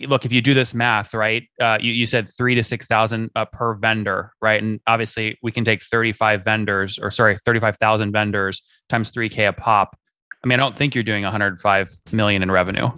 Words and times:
look, 0.00 0.24
if 0.24 0.32
you 0.32 0.40
do 0.40 0.54
this 0.54 0.74
math, 0.74 1.14
right, 1.14 1.48
uh, 1.60 1.78
you, 1.80 1.92
you 1.92 2.06
said 2.06 2.28
three 2.36 2.54
to 2.54 2.62
6,000 2.62 3.30
uh, 3.34 3.44
per 3.46 3.74
vendor, 3.74 4.32
right? 4.40 4.62
And 4.62 4.80
obviously 4.86 5.38
we 5.42 5.52
can 5.52 5.64
take 5.64 5.82
35 5.82 6.44
vendors 6.44 6.98
or 6.98 7.10
sorry, 7.10 7.38
35,000 7.44 8.12
vendors 8.12 8.62
times 8.88 9.10
3K 9.10 9.48
a 9.48 9.52
pop. 9.52 9.96
I 10.44 10.48
mean, 10.48 10.58
I 10.58 10.62
don't 10.62 10.76
think 10.76 10.94
you're 10.94 11.04
doing 11.04 11.22
105 11.22 11.90
million 12.10 12.42
in 12.42 12.50
revenue. 12.50 12.90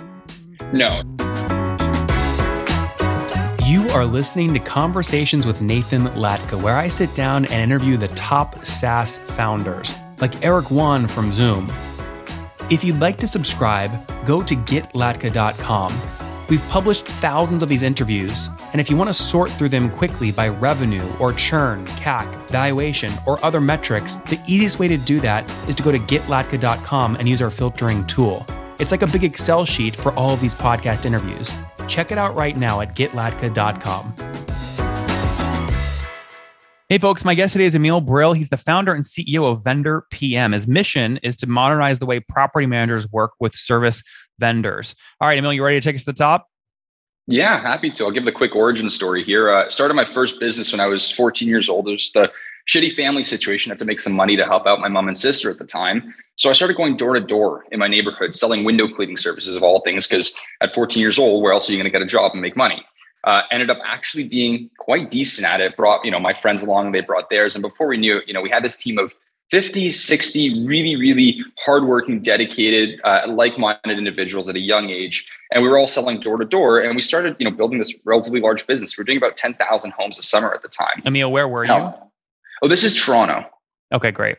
No. 0.72 1.02
You 3.66 3.88
are 3.90 4.04
listening 4.04 4.52
to 4.54 4.60
Conversations 4.60 5.46
with 5.46 5.60
Nathan 5.60 6.06
Latka, 6.08 6.60
where 6.60 6.76
I 6.76 6.88
sit 6.88 7.14
down 7.14 7.44
and 7.46 7.54
interview 7.54 7.96
the 7.96 8.08
top 8.08 8.64
SaaS 8.64 9.18
founders, 9.18 9.94
like 10.20 10.44
Eric 10.44 10.70
Yuan 10.70 11.06
from 11.06 11.32
Zoom. 11.32 11.70
If 12.70 12.82
you'd 12.82 13.00
like 13.00 13.18
to 13.18 13.26
subscribe, 13.26 13.90
go 14.26 14.42
to 14.42 14.54
getlatka.com 14.54 16.13
We've 16.50 16.62
published 16.68 17.06
thousands 17.06 17.62
of 17.62 17.70
these 17.70 17.82
interviews, 17.82 18.50
and 18.72 18.80
if 18.80 18.90
you 18.90 18.96
want 18.96 19.08
to 19.08 19.14
sort 19.14 19.50
through 19.50 19.70
them 19.70 19.90
quickly 19.90 20.30
by 20.30 20.48
revenue 20.48 21.06
or 21.18 21.32
churn, 21.32 21.86
CAC, 21.86 22.50
valuation, 22.50 23.12
or 23.26 23.42
other 23.42 23.62
metrics, 23.62 24.18
the 24.18 24.38
easiest 24.46 24.78
way 24.78 24.86
to 24.88 24.98
do 24.98 25.20
that 25.20 25.50
is 25.66 25.74
to 25.76 25.82
go 25.82 25.90
to 25.90 25.98
getlatka.com 25.98 27.16
and 27.16 27.28
use 27.28 27.40
our 27.40 27.50
filtering 27.50 28.06
tool. 28.06 28.46
It's 28.78 28.90
like 28.90 29.02
a 29.02 29.06
big 29.06 29.24
Excel 29.24 29.64
sheet 29.64 29.96
for 29.96 30.12
all 30.12 30.30
of 30.30 30.40
these 30.40 30.54
podcast 30.54 31.06
interviews. 31.06 31.50
Check 31.88 32.12
it 32.12 32.18
out 32.18 32.34
right 32.34 32.56
now 32.56 32.82
at 32.82 32.94
getlatka.com. 32.94 34.14
Hey, 36.90 36.98
folks, 36.98 37.24
my 37.24 37.34
guest 37.34 37.54
today 37.54 37.64
is 37.64 37.74
Emil 37.74 38.02
Brill. 38.02 38.34
He's 38.34 38.50
the 38.50 38.58
founder 38.58 38.92
and 38.92 39.02
CEO 39.02 39.50
of 39.50 39.64
Vendor 39.64 40.04
PM. 40.10 40.52
His 40.52 40.68
mission 40.68 41.18
is 41.22 41.34
to 41.36 41.46
modernize 41.46 41.98
the 41.98 42.04
way 42.04 42.20
property 42.20 42.66
managers 42.66 43.10
work 43.10 43.30
with 43.40 43.54
service 43.54 44.02
vendors. 44.38 44.94
All 45.20 45.28
right, 45.28 45.38
Emil, 45.38 45.52
you 45.52 45.64
ready 45.64 45.80
to 45.80 45.84
take 45.84 45.96
us 45.96 46.02
to 46.02 46.12
the 46.12 46.18
top? 46.18 46.48
Yeah, 47.26 47.58
happy 47.60 47.90
to. 47.92 48.04
I'll 48.04 48.10
give 48.10 48.24
the 48.24 48.32
quick 48.32 48.54
origin 48.54 48.90
story 48.90 49.24
here. 49.24 49.50
Uh, 49.50 49.68
started 49.70 49.94
my 49.94 50.04
first 50.04 50.38
business 50.38 50.72
when 50.72 50.80
I 50.80 50.86
was 50.86 51.10
14 51.10 51.48
years 51.48 51.68
old. 51.68 51.88
It 51.88 51.92
was 51.92 52.12
the 52.12 52.30
shitty 52.68 52.92
family 52.92 53.24
situation. 53.24 53.70
I 53.70 53.74
had 53.74 53.78
to 53.78 53.84
make 53.84 54.00
some 54.00 54.12
money 54.12 54.36
to 54.36 54.44
help 54.44 54.66
out 54.66 54.80
my 54.80 54.88
mom 54.88 55.08
and 55.08 55.16
sister 55.16 55.50
at 55.50 55.58
the 55.58 55.64
time. 55.64 56.14
So 56.36 56.50
I 56.50 56.52
started 56.52 56.76
going 56.76 56.96
door 56.96 57.14
to 57.14 57.20
door 57.20 57.64
in 57.72 57.78
my 57.78 57.88
neighborhood, 57.88 58.34
selling 58.34 58.64
window 58.64 58.88
cleaning 58.88 59.16
services 59.16 59.56
of 59.56 59.62
all 59.62 59.80
things. 59.80 60.06
Because 60.06 60.34
at 60.60 60.74
14 60.74 61.00
years 61.00 61.18
old, 61.18 61.42
where 61.42 61.52
else 61.52 61.68
are 61.68 61.72
you 61.72 61.78
going 61.78 61.90
to 61.90 61.90
get 61.90 62.02
a 62.02 62.06
job 62.06 62.32
and 62.32 62.42
make 62.42 62.56
money? 62.56 62.84
Uh, 63.24 63.42
ended 63.50 63.70
up 63.70 63.78
actually 63.86 64.24
being 64.24 64.68
quite 64.78 65.10
decent 65.10 65.46
at 65.46 65.60
it. 65.60 65.76
Brought 65.76 66.04
you 66.04 66.10
know 66.10 66.20
my 66.20 66.34
friends 66.34 66.62
along, 66.62 66.92
they 66.92 67.00
brought 67.00 67.30
theirs, 67.30 67.54
and 67.54 67.62
before 67.62 67.86
we 67.86 67.96
knew 67.96 68.18
it, 68.18 68.28
you 68.28 68.34
know 68.34 68.42
we 68.42 68.50
had 68.50 68.62
this 68.62 68.76
team 68.76 68.98
of 68.98 69.14
50, 69.54 69.92
60 69.92 70.66
really, 70.66 70.96
really 70.96 71.38
hardworking, 71.60 72.20
dedicated, 72.20 73.00
uh, 73.04 73.20
like-minded 73.28 73.96
individuals 73.96 74.48
at 74.48 74.56
a 74.56 74.58
young 74.58 74.90
age. 74.90 75.24
And 75.52 75.62
we 75.62 75.68
were 75.68 75.78
all 75.78 75.86
selling 75.86 76.18
door 76.18 76.38
to 76.38 76.44
door. 76.44 76.80
And 76.80 76.96
we 76.96 77.02
started, 77.02 77.36
you 77.38 77.48
know, 77.48 77.56
building 77.56 77.78
this 77.78 77.94
relatively 78.04 78.40
large 78.40 78.66
business. 78.66 78.98
We 78.98 79.02
were 79.02 79.06
doing 79.06 79.18
about 79.18 79.36
10,000 79.36 79.92
homes 79.92 80.18
a 80.18 80.22
summer 80.22 80.52
at 80.52 80.62
the 80.62 80.68
time. 80.68 81.02
Emil, 81.06 81.30
where 81.30 81.46
were 81.46 81.64
you? 81.64 81.70
Oh, 81.70 82.66
this 82.66 82.82
is 82.82 83.00
Toronto. 83.00 83.48
Okay, 83.94 84.10
great. 84.10 84.38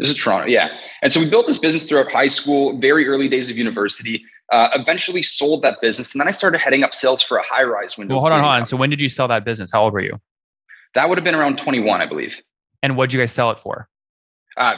This 0.00 0.08
is 0.08 0.16
Toronto. 0.16 0.48
Yeah. 0.48 0.76
And 1.02 1.12
so 1.12 1.20
we 1.20 1.30
built 1.30 1.46
this 1.46 1.60
business 1.60 1.84
throughout 1.84 2.10
high 2.10 2.26
school, 2.26 2.80
very 2.80 3.06
early 3.06 3.28
days 3.28 3.48
of 3.50 3.56
university. 3.56 4.24
Uh, 4.50 4.70
eventually 4.74 5.22
sold 5.22 5.62
that 5.62 5.80
business. 5.80 6.12
And 6.12 6.20
then 6.20 6.26
I 6.26 6.32
started 6.32 6.58
heading 6.58 6.82
up 6.82 6.94
sales 6.94 7.22
for 7.22 7.36
a 7.36 7.44
high 7.44 7.62
rise 7.62 7.96
window. 7.96 8.16
Well, 8.16 8.22
hold 8.22 8.32
on, 8.32 8.40
hold 8.40 8.50
on. 8.50 8.66
So 8.66 8.76
when 8.76 8.90
did 8.90 9.00
you 9.00 9.08
sell 9.08 9.28
that 9.28 9.44
business? 9.44 9.70
How 9.72 9.84
old 9.84 9.92
were 9.92 10.00
you? 10.00 10.20
That 10.96 11.08
would 11.08 11.16
have 11.16 11.24
been 11.24 11.36
around 11.36 11.58
21, 11.58 12.00
I 12.00 12.06
believe. 12.06 12.42
And 12.82 12.96
what 12.96 13.08
did 13.08 13.14
you 13.14 13.20
guys 13.22 13.30
sell 13.30 13.52
it 13.52 13.60
for? 13.60 13.88
Uh, 14.58 14.74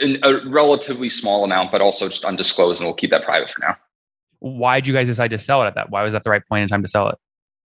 in 0.00 0.18
a 0.22 0.48
relatively 0.48 1.08
small 1.08 1.44
amount, 1.44 1.70
but 1.70 1.80
also 1.80 2.08
just 2.08 2.24
undisclosed, 2.24 2.80
and 2.80 2.88
we'll 2.88 2.96
keep 2.96 3.10
that 3.10 3.24
private 3.24 3.48
for 3.48 3.60
now. 3.60 3.76
Why 4.40 4.80
did 4.80 4.88
you 4.88 4.94
guys 4.94 5.06
decide 5.06 5.28
to 5.28 5.38
sell 5.38 5.62
it 5.62 5.66
at 5.66 5.74
that? 5.76 5.90
Why 5.90 6.02
was 6.02 6.12
that 6.12 6.24
the 6.24 6.30
right 6.30 6.42
point 6.46 6.62
in 6.62 6.68
time 6.68 6.82
to 6.82 6.88
sell 6.88 7.08
it? 7.08 7.16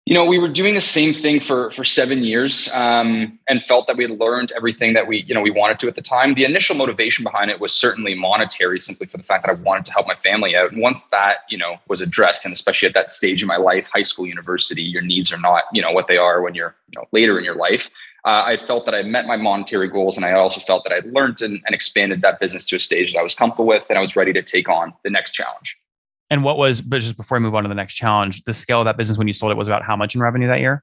You 0.07 0.15
know, 0.15 0.25
we 0.25 0.39
were 0.39 0.49
doing 0.49 0.75
the 0.75 0.81
same 0.81 1.13
thing 1.13 1.41
for 1.41 1.73
for 1.73 1.85
seven 1.85 2.23
years, 2.23 2.69
um, 2.73 3.39
and 3.49 3.63
felt 3.63 3.89
that 3.89 3.97
we 3.97 4.05
had 4.05 4.19
learned 4.19 4.53
everything 4.57 4.93
that 4.95 5.09
we 5.09 5.25
you 5.27 5.35
know 5.35 5.41
we 5.41 5.51
wanted 5.51 5.81
to 5.81 5.89
at 5.89 5.97
the 5.97 6.03
time. 6.03 6.35
The 6.35 6.45
initial 6.45 6.77
motivation 6.77 7.25
behind 7.25 7.51
it 7.51 7.61
was 7.61 7.73
certainly 7.73 8.15
monetary, 8.15 8.79
simply 8.79 9.09
for 9.09 9.17
the 9.17 9.25
fact 9.25 9.45
that 9.45 9.51
I 9.51 9.55
wanted 9.55 9.85
to 9.87 9.93
help 9.93 10.07
my 10.07 10.15
family 10.15 10.55
out. 10.55 10.71
And 10.71 10.81
once 10.81 11.03
that 11.07 11.39
you 11.49 11.59
know 11.59 11.79
was 11.89 12.01
addressed, 12.01 12.45
and 12.45 12.53
especially 12.53 12.87
at 12.87 12.95
that 12.95 13.11
stage 13.11 13.43
in 13.43 13.49
my 13.49 13.57
life, 13.57 13.89
high 13.93 14.05
school, 14.05 14.27
university, 14.27 14.83
your 14.83 15.03
needs 15.03 15.33
are 15.33 15.41
not 15.41 15.65
you 15.73 15.83
know 15.83 15.91
what 15.91 16.07
they 16.07 16.19
are 16.19 16.41
when 16.41 16.55
you're 16.55 16.77
you 16.89 17.01
know 17.01 17.07
later 17.13 17.37
in 17.37 17.45
your 17.45 17.57
life 17.57 17.91
uh, 18.27 18.43
I 18.45 18.57
felt 18.57 18.85
that 18.87 18.95
I 18.95 19.03
met 19.03 19.27
my 19.27 19.37
monetary 19.37 19.89
goals, 19.89 20.17
and 20.17 20.27
I 20.27 20.33
also 20.33 20.61
felt 20.61 20.85
that 20.85 20.93
I'd 20.93 21.07
learned 21.07 21.41
and, 21.43 21.63
and 21.65 21.75
expanded 21.75 22.23
that 22.23 22.41
business 22.41 22.67
to 22.67 22.77
a 22.77 22.79
stage 22.81 23.13
that 23.13 23.21
I 23.21 23.23
was 23.23 23.37
comfortable 23.37 23.67
with, 23.67 23.85
and 23.89 23.97
I 23.97 24.01
was 24.01 24.17
ready 24.17 24.33
to 24.33 24.43
take 24.43 24.69
on 24.69 24.93
the 25.05 25.11
next 25.11 25.31
challenge. 25.31 25.77
And 26.29 26.43
what 26.43 26.59
was, 26.59 26.81
but 26.81 27.01
just 27.01 27.17
before 27.17 27.37
I 27.37 27.41
move 27.41 27.55
on 27.55 27.63
to 27.63 27.69
the 27.69 27.75
next 27.77 27.95
challenge, 27.95 28.43
the 28.43 28.53
scale 28.53 28.81
of 28.81 28.87
that 28.87 28.97
business 28.97 29.17
when 29.17 29.29
you 29.29 29.33
sold 29.33 29.53
it 29.53 29.55
was 29.57 29.69
about 29.69 29.85
how 29.85 29.95
much 29.95 30.17
in 30.17 30.21
revenue 30.21 30.49
that 30.49 30.59
year? 30.59 30.83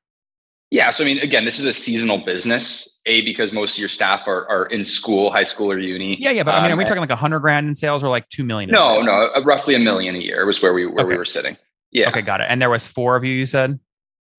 Yeah. 0.71 0.89
So, 0.89 1.03
I 1.03 1.07
mean, 1.07 1.19
again, 1.19 1.43
this 1.43 1.59
is 1.59 1.65
a 1.65 1.73
seasonal 1.73 2.19
business. 2.19 2.89
A, 3.05 3.19
because 3.21 3.51
most 3.51 3.73
of 3.73 3.79
your 3.79 3.89
staff 3.89 4.25
are, 4.25 4.47
are 4.47 4.67
in 4.67 4.85
school, 4.85 5.29
high 5.29 5.43
school 5.43 5.69
or 5.69 5.77
uni. 5.77 6.17
Yeah. 6.21 6.31
Yeah. 6.31 6.43
But 6.43 6.55
I 6.55 6.61
mean, 6.61 6.71
are 6.71 6.77
we 6.77 6.83
um, 6.83 6.87
talking 6.87 7.01
like 7.01 7.09
a 7.09 7.17
hundred 7.17 7.41
grand 7.41 7.67
in 7.67 7.75
sales 7.75 8.05
or 8.05 8.09
like 8.09 8.29
2 8.29 8.45
million? 8.45 8.69
No, 8.71 9.01
no, 9.01 9.29
uh, 9.35 9.43
roughly 9.43 9.75
a 9.75 9.79
million 9.79 10.15
a 10.15 10.19
year 10.19 10.45
was 10.45 10.61
where 10.61 10.73
we, 10.73 10.85
where 10.85 11.03
okay. 11.03 11.11
we 11.11 11.17
were 11.17 11.25
sitting. 11.25 11.57
Yeah. 11.91 12.07
Okay. 12.09 12.21
Got 12.21 12.39
it. 12.39 12.47
And 12.49 12.61
there 12.61 12.69
was 12.69 12.87
four 12.87 13.17
of 13.17 13.25
you, 13.25 13.33
you 13.33 13.45
said? 13.45 13.77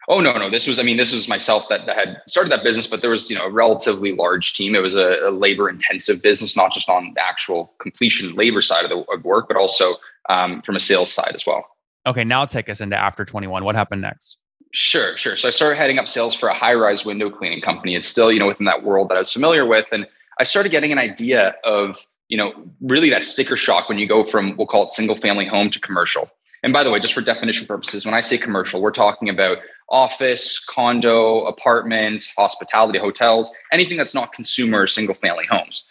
Oh 0.09 0.21
no, 0.21 0.37
no. 0.37 0.51
This 0.51 0.67
was, 0.67 0.79
I 0.79 0.83
mean, 0.83 0.97
this 0.97 1.13
was 1.13 1.29
myself 1.29 1.69
that, 1.69 1.87
that 1.87 1.97
had 1.97 2.21
started 2.29 2.53
that 2.53 2.63
business, 2.63 2.87
but 2.87 3.01
there 3.01 3.11
was, 3.11 3.31
you 3.31 3.37
know, 3.37 3.47
a 3.47 3.51
relatively 3.51 4.13
large 4.13 4.53
team. 4.53 4.75
It 4.75 4.83
was 4.83 4.95
a, 4.95 5.17
a 5.25 5.31
labor 5.31 5.69
intensive 5.69 6.21
business, 6.21 6.57
not 6.57 6.73
just 6.73 6.89
on 6.89 7.13
the 7.15 7.23
actual 7.23 7.73
completion 7.81 8.35
labor 8.35 8.61
side 8.61 8.85
of 8.85 8.91
the 8.91 9.05
of 9.13 9.25
work, 9.25 9.49
but 9.49 9.57
also 9.57 9.97
um, 10.29 10.63
from 10.63 10.77
a 10.77 10.81
sales 10.81 11.13
side 11.13 11.33
as 11.35 11.47
well. 11.47 11.67
Okay, 12.07 12.25
now 12.25 12.45
take 12.45 12.69
us 12.69 12.81
into 12.81 12.97
after 12.97 13.25
21. 13.25 13.65
What 13.65 13.75
happened 13.75 14.03
next? 14.03 14.39
Sure, 14.73 15.17
sure. 15.17 15.37
So 15.37 15.49
I 15.49 15.51
started 15.53 15.77
heading 15.77 15.99
up 15.99 16.09
sales 16.09 16.35
for 16.35 16.49
a 16.49 16.55
high 16.55 16.75
rise 16.75 17.05
window 17.05 17.31
cleaning 17.31 17.61
company. 17.61 17.95
It's 17.95 18.09
still, 18.09 18.33
you 18.33 18.41
know, 18.41 18.47
within 18.47 18.67
that 18.67 18.83
world 18.83 19.09
that 19.09 19.15
I 19.15 19.19
was 19.19 19.33
familiar 19.33 19.65
with, 19.65 19.87
and 19.93 20.07
I 20.39 20.45
started 20.45 20.71
getting 20.71 20.93
an 20.93 20.99
idea 20.99 21.55
of, 21.65 22.05
you 22.29 22.37
know, 22.37 22.53
really 22.81 23.09
that 23.11 23.25
sticker 23.25 23.57
shock 23.57 23.89
when 23.89 23.99
you 23.99 24.09
go 24.09 24.25
from 24.25 24.57
we'll 24.57 24.67
call 24.67 24.83
it 24.85 24.91
single 24.91 25.17
family 25.17 25.47
home 25.47 25.71
to 25.71 25.81
commercial. 25.81 26.29
And 26.65 26.73
by 26.73 26.83
the 26.83 26.91
way, 26.91 26.99
just 26.99 27.13
for 27.13 27.21
definition 27.21 27.67
purposes, 27.67 28.07
when 28.07 28.15
I 28.15 28.23
say 28.23 28.39
commercial, 28.39 28.81
we're 28.81 28.91
talking 28.91 29.29
about 29.29 29.59
office, 29.91 30.59
condo, 30.59 31.45
apartment, 31.45 32.27
hospitality, 32.39 32.99
hotels, 32.99 33.55
anything 33.71 33.99
that's 33.99 34.15
not 34.15 34.33
consumer 34.33 34.87
single 34.87 35.15
family 35.15 35.45
homes. 35.45 35.85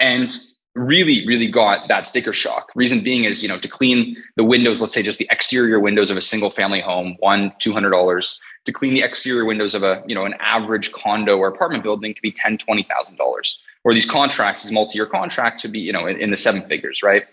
And 0.00 0.36
really, 0.74 1.24
really 1.28 1.46
got 1.46 1.86
that 1.86 2.08
sticker 2.08 2.32
shock. 2.32 2.72
Reason 2.74 3.04
being 3.04 3.22
is, 3.22 3.40
you 3.40 3.48
know, 3.48 3.56
to 3.56 3.68
clean 3.68 4.16
the 4.34 4.42
windows, 4.42 4.80
let's 4.80 4.92
say 4.92 5.02
just 5.02 5.20
the 5.20 5.28
exterior 5.30 5.78
windows 5.78 6.10
of 6.10 6.16
a 6.16 6.20
single 6.20 6.50
family 6.50 6.80
home, 6.80 7.14
one, 7.20 7.52
$200. 7.60 8.38
To 8.64 8.72
clean 8.72 8.94
the 8.94 9.02
exterior 9.02 9.44
windows 9.44 9.76
of 9.76 9.84
a, 9.84 10.02
you 10.08 10.14
know, 10.16 10.24
an 10.24 10.34
average 10.40 10.90
condo 10.90 11.38
or 11.38 11.46
apartment 11.46 11.84
building 11.84 12.12
could 12.12 12.22
be 12.22 12.32
$10, 12.32 12.58
$20,000. 12.58 13.56
Or 13.84 13.94
these 13.94 14.06
contracts, 14.06 14.64
these 14.64 14.72
multi-year 14.72 15.06
contract 15.06 15.60
to 15.60 15.68
be, 15.68 15.78
you 15.78 15.92
know, 15.92 16.04
in, 16.06 16.16
in 16.16 16.30
the 16.30 16.36
seven 16.36 16.66
figures, 16.66 17.00
right? 17.04 17.26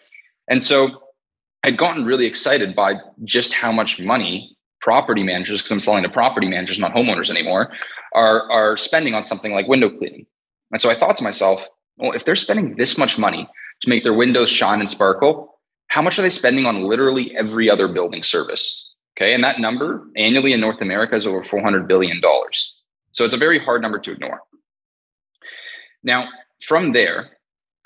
And 0.47 0.61
so 0.61 1.02
I'd 1.63 1.77
gotten 1.77 2.05
really 2.05 2.25
excited 2.25 2.75
by 2.75 2.95
just 3.23 3.53
how 3.53 3.71
much 3.71 3.99
money 3.99 4.55
property 4.81 5.23
managers, 5.23 5.61
because 5.61 5.71
I'm 5.71 5.79
selling 5.79 6.03
to 6.03 6.09
property 6.09 6.47
managers, 6.47 6.77
not 6.77 6.93
homeowners 6.93 7.29
anymore, 7.29 7.71
are, 8.13 8.51
are 8.51 8.75
spending 8.75 9.13
on 9.13 9.23
something 9.23 9.53
like 9.53 9.67
window 9.67 9.89
cleaning. 9.89 10.25
And 10.71 10.81
so 10.81 10.89
I 10.89 10.95
thought 10.95 11.15
to 11.17 11.23
myself, 11.23 11.67
well, 11.97 12.11
if 12.11 12.25
they're 12.25 12.35
spending 12.35 12.75
this 12.75 12.97
much 12.97 13.17
money 13.17 13.47
to 13.81 13.89
make 13.89 14.03
their 14.03 14.13
windows 14.13 14.49
shine 14.49 14.81
and 14.81 14.89
sparkle, 14.89 15.57
how 15.87 16.01
much 16.01 16.19
are 16.19 16.21
they 16.21 16.29
spending 16.29 16.65
on 16.65 16.83
literally 16.83 17.35
every 17.37 17.69
other 17.69 17.87
building 17.87 18.23
service? 18.23 18.93
Okay. 19.15 19.33
And 19.33 19.43
that 19.43 19.59
number 19.59 20.05
annually 20.17 20.51
in 20.51 20.59
North 20.59 20.81
America 20.81 21.15
is 21.15 21.27
over 21.27 21.43
$400 21.43 21.87
billion. 21.87 22.19
So 23.11 23.23
it's 23.23 23.33
a 23.33 23.37
very 23.37 23.59
hard 23.59 23.81
number 23.81 23.99
to 23.99 24.11
ignore. 24.11 24.41
Now, 26.03 26.27
from 26.61 26.91
there, 26.91 27.37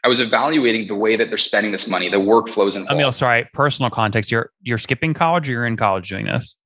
I 0.03 0.07
was 0.07 0.19
evaluating 0.19 0.87
the 0.87 0.95
way 0.95 1.15
that 1.15 1.29
they're 1.29 1.37
spending 1.37 1.71
this 1.71 1.87
money, 1.87 2.09
the 2.09 2.17
workflows 2.17 2.75
and. 2.75 2.87
Emil, 2.89 3.11
sorry, 3.11 3.49
personal 3.53 3.89
context. 3.89 4.31
You're 4.31 4.51
you're 4.61 4.77
skipping 4.77 5.13
college, 5.13 5.49
or 5.49 5.53
you're 5.53 5.65
in 5.65 5.77
college 5.77 6.09
doing 6.09 6.25
this? 6.25 6.57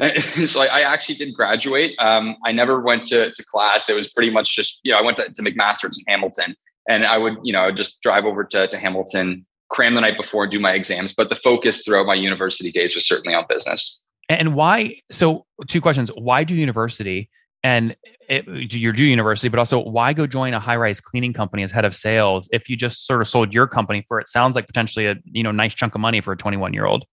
so 0.46 0.62
I, 0.62 0.66
I, 0.66 0.80
actually 0.80 1.16
did 1.16 1.34
graduate. 1.34 1.92
Um, 1.98 2.36
I 2.44 2.52
never 2.52 2.80
went 2.80 3.06
to, 3.06 3.32
to 3.32 3.44
class. 3.44 3.88
It 3.88 3.94
was 3.94 4.08
pretty 4.08 4.30
much 4.30 4.56
just, 4.56 4.80
you 4.82 4.92
know, 4.92 4.98
I 4.98 5.02
went 5.02 5.18
to, 5.18 5.30
to 5.30 5.42
McMaster's 5.42 5.98
in 5.98 6.04
Hamilton 6.08 6.54
and 6.88 7.04
I 7.04 7.18
would, 7.18 7.34
you 7.42 7.52
know, 7.52 7.70
just 7.70 8.00
drive 8.00 8.24
over 8.24 8.44
to, 8.44 8.66
to 8.66 8.78
Hamilton, 8.78 9.44
cram 9.68 9.94
the 9.94 10.00
night 10.00 10.16
before 10.16 10.44
and 10.44 10.52
do 10.52 10.58
my 10.58 10.72
exams. 10.72 11.12
But 11.12 11.28
the 11.28 11.36
focus 11.36 11.82
throughout 11.84 12.06
my 12.06 12.14
university 12.14 12.72
days 12.72 12.94
was 12.94 13.06
certainly 13.06 13.34
on 13.34 13.44
business. 13.48 14.00
And 14.28 14.54
why? 14.54 15.00
So 15.10 15.44
two 15.68 15.80
questions. 15.80 16.10
Why 16.16 16.44
do 16.44 16.54
university? 16.54 17.28
And 17.62 17.96
it, 18.28 18.46
you 18.48 18.92
do 18.92 19.04
university, 19.04 19.48
but 19.48 19.58
also 19.58 19.80
why 19.80 20.12
go 20.12 20.26
join 20.26 20.54
a 20.54 20.60
high-rise 20.60 21.00
cleaning 21.00 21.32
company 21.32 21.62
as 21.62 21.70
head 21.70 21.84
of 21.84 21.94
sales 21.94 22.48
if 22.52 22.68
you 22.68 22.76
just 22.76 23.06
sort 23.06 23.20
of 23.20 23.28
sold 23.28 23.52
your 23.52 23.66
company 23.66 24.04
for 24.08 24.20
it 24.20 24.28
sounds 24.28 24.54
like 24.54 24.66
potentially 24.66 25.06
a 25.06 25.16
you 25.24 25.42
know 25.42 25.50
nice 25.50 25.74
chunk 25.74 25.94
of 25.94 26.00
money 26.00 26.20
for 26.20 26.32
a 26.32 26.36
21 26.36 26.72
year 26.72 26.86
old? 26.86 27.04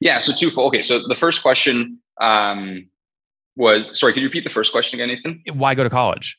Yeah, 0.00 0.18
so 0.18 0.32
twofold. 0.32 0.68
Okay, 0.68 0.82
so 0.82 1.06
the 1.06 1.14
first 1.14 1.42
question 1.42 1.98
um, 2.20 2.88
was 3.56 3.98
sorry. 3.98 4.12
Could 4.12 4.22
you 4.22 4.28
repeat 4.28 4.44
the 4.44 4.50
first 4.50 4.72
question 4.72 5.00
again, 5.00 5.14
Nathan? 5.14 5.58
Why 5.58 5.74
go 5.74 5.82
to 5.82 5.90
college? 5.90 6.38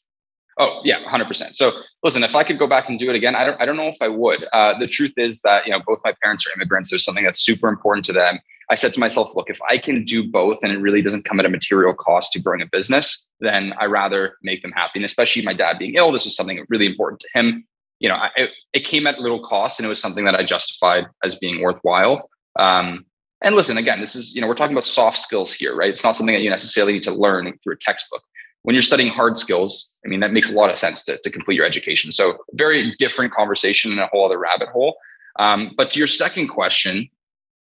Oh 0.57 0.81
yeah, 0.83 1.07
hundred 1.07 1.27
percent. 1.27 1.55
So 1.55 1.71
listen, 2.03 2.23
if 2.23 2.35
I 2.35 2.43
could 2.43 2.59
go 2.59 2.67
back 2.67 2.89
and 2.89 2.99
do 2.99 3.09
it 3.09 3.15
again, 3.15 3.35
I 3.35 3.45
don't. 3.45 3.61
I 3.61 3.65
don't 3.65 3.77
know 3.77 3.87
if 3.87 4.01
I 4.01 4.07
would. 4.07 4.45
Uh, 4.51 4.77
the 4.79 4.87
truth 4.87 5.13
is 5.17 5.41
that 5.41 5.65
you 5.65 5.71
know 5.71 5.79
both 5.85 5.99
my 6.03 6.13
parents 6.23 6.45
are 6.47 6.51
immigrants. 6.55 6.89
There's 6.89 7.05
something 7.05 7.23
that's 7.23 7.39
super 7.39 7.69
important 7.69 8.05
to 8.05 8.13
them. 8.13 8.39
I 8.71 8.75
said 8.75 8.93
to 8.93 9.01
myself, 9.01 9.35
look, 9.35 9.49
if 9.49 9.59
I 9.69 9.77
can 9.77 10.05
do 10.05 10.25
both 10.25 10.59
and 10.63 10.71
it 10.71 10.77
really 10.77 11.01
doesn't 11.01 11.25
come 11.25 11.41
at 11.41 11.45
a 11.45 11.49
material 11.49 11.93
cost 11.93 12.31
to 12.31 12.39
growing 12.39 12.61
a 12.61 12.65
business, 12.65 13.27
then 13.41 13.73
I 13.81 13.85
rather 13.85 14.37
make 14.43 14.61
them 14.61 14.71
happy. 14.71 14.93
And 14.95 15.05
especially 15.05 15.41
my 15.41 15.53
dad 15.53 15.77
being 15.77 15.95
ill, 15.95 16.13
this 16.13 16.23
was 16.23 16.37
something 16.37 16.65
really 16.69 16.85
important 16.85 17.19
to 17.19 17.27
him. 17.33 17.67
You 17.99 18.07
know, 18.07 18.15
I, 18.15 18.29
it, 18.73 18.85
came 18.85 19.07
at 19.07 19.19
little 19.19 19.43
cost 19.43 19.77
and 19.77 19.85
it 19.85 19.89
was 19.89 20.01
something 20.01 20.23
that 20.23 20.35
I 20.35 20.43
justified 20.43 21.05
as 21.21 21.35
being 21.35 21.61
worthwhile. 21.61 22.29
Um, 22.57 23.05
and 23.41 23.55
listen, 23.55 23.77
again, 23.77 23.99
this 23.99 24.15
is, 24.15 24.33
you 24.35 24.41
know, 24.41 24.47
we're 24.47 24.55
talking 24.55 24.73
about 24.73 24.85
soft 24.85 25.19
skills 25.19 25.53
here, 25.53 25.75
right? 25.75 25.89
It's 25.89 26.03
not 26.03 26.15
something 26.15 26.33
that 26.33 26.41
you 26.41 26.49
necessarily 26.49 26.93
need 26.93 27.03
to 27.03 27.13
learn 27.13 27.51
through 27.61 27.73
a 27.73 27.77
textbook. 27.77 28.23
When 28.63 28.73
you're 28.73 28.83
studying 28.83 29.11
hard 29.11 29.35
skills, 29.35 29.99
I 30.05 30.07
mean, 30.07 30.21
that 30.21 30.31
makes 30.31 30.49
a 30.49 30.53
lot 30.53 30.69
of 30.69 30.77
sense 30.77 31.03
to, 31.05 31.17
to 31.17 31.29
complete 31.29 31.55
your 31.55 31.65
education. 31.65 32.11
So, 32.11 32.37
very 32.53 32.95
different 32.99 33.33
conversation 33.33 33.91
and 33.91 33.99
a 33.99 34.07
whole 34.07 34.25
other 34.25 34.37
rabbit 34.37 34.69
hole. 34.69 34.95
Um, 35.39 35.71
but 35.75 35.91
to 35.91 35.99
your 35.99 36.07
second 36.07 36.47
question 36.47 37.09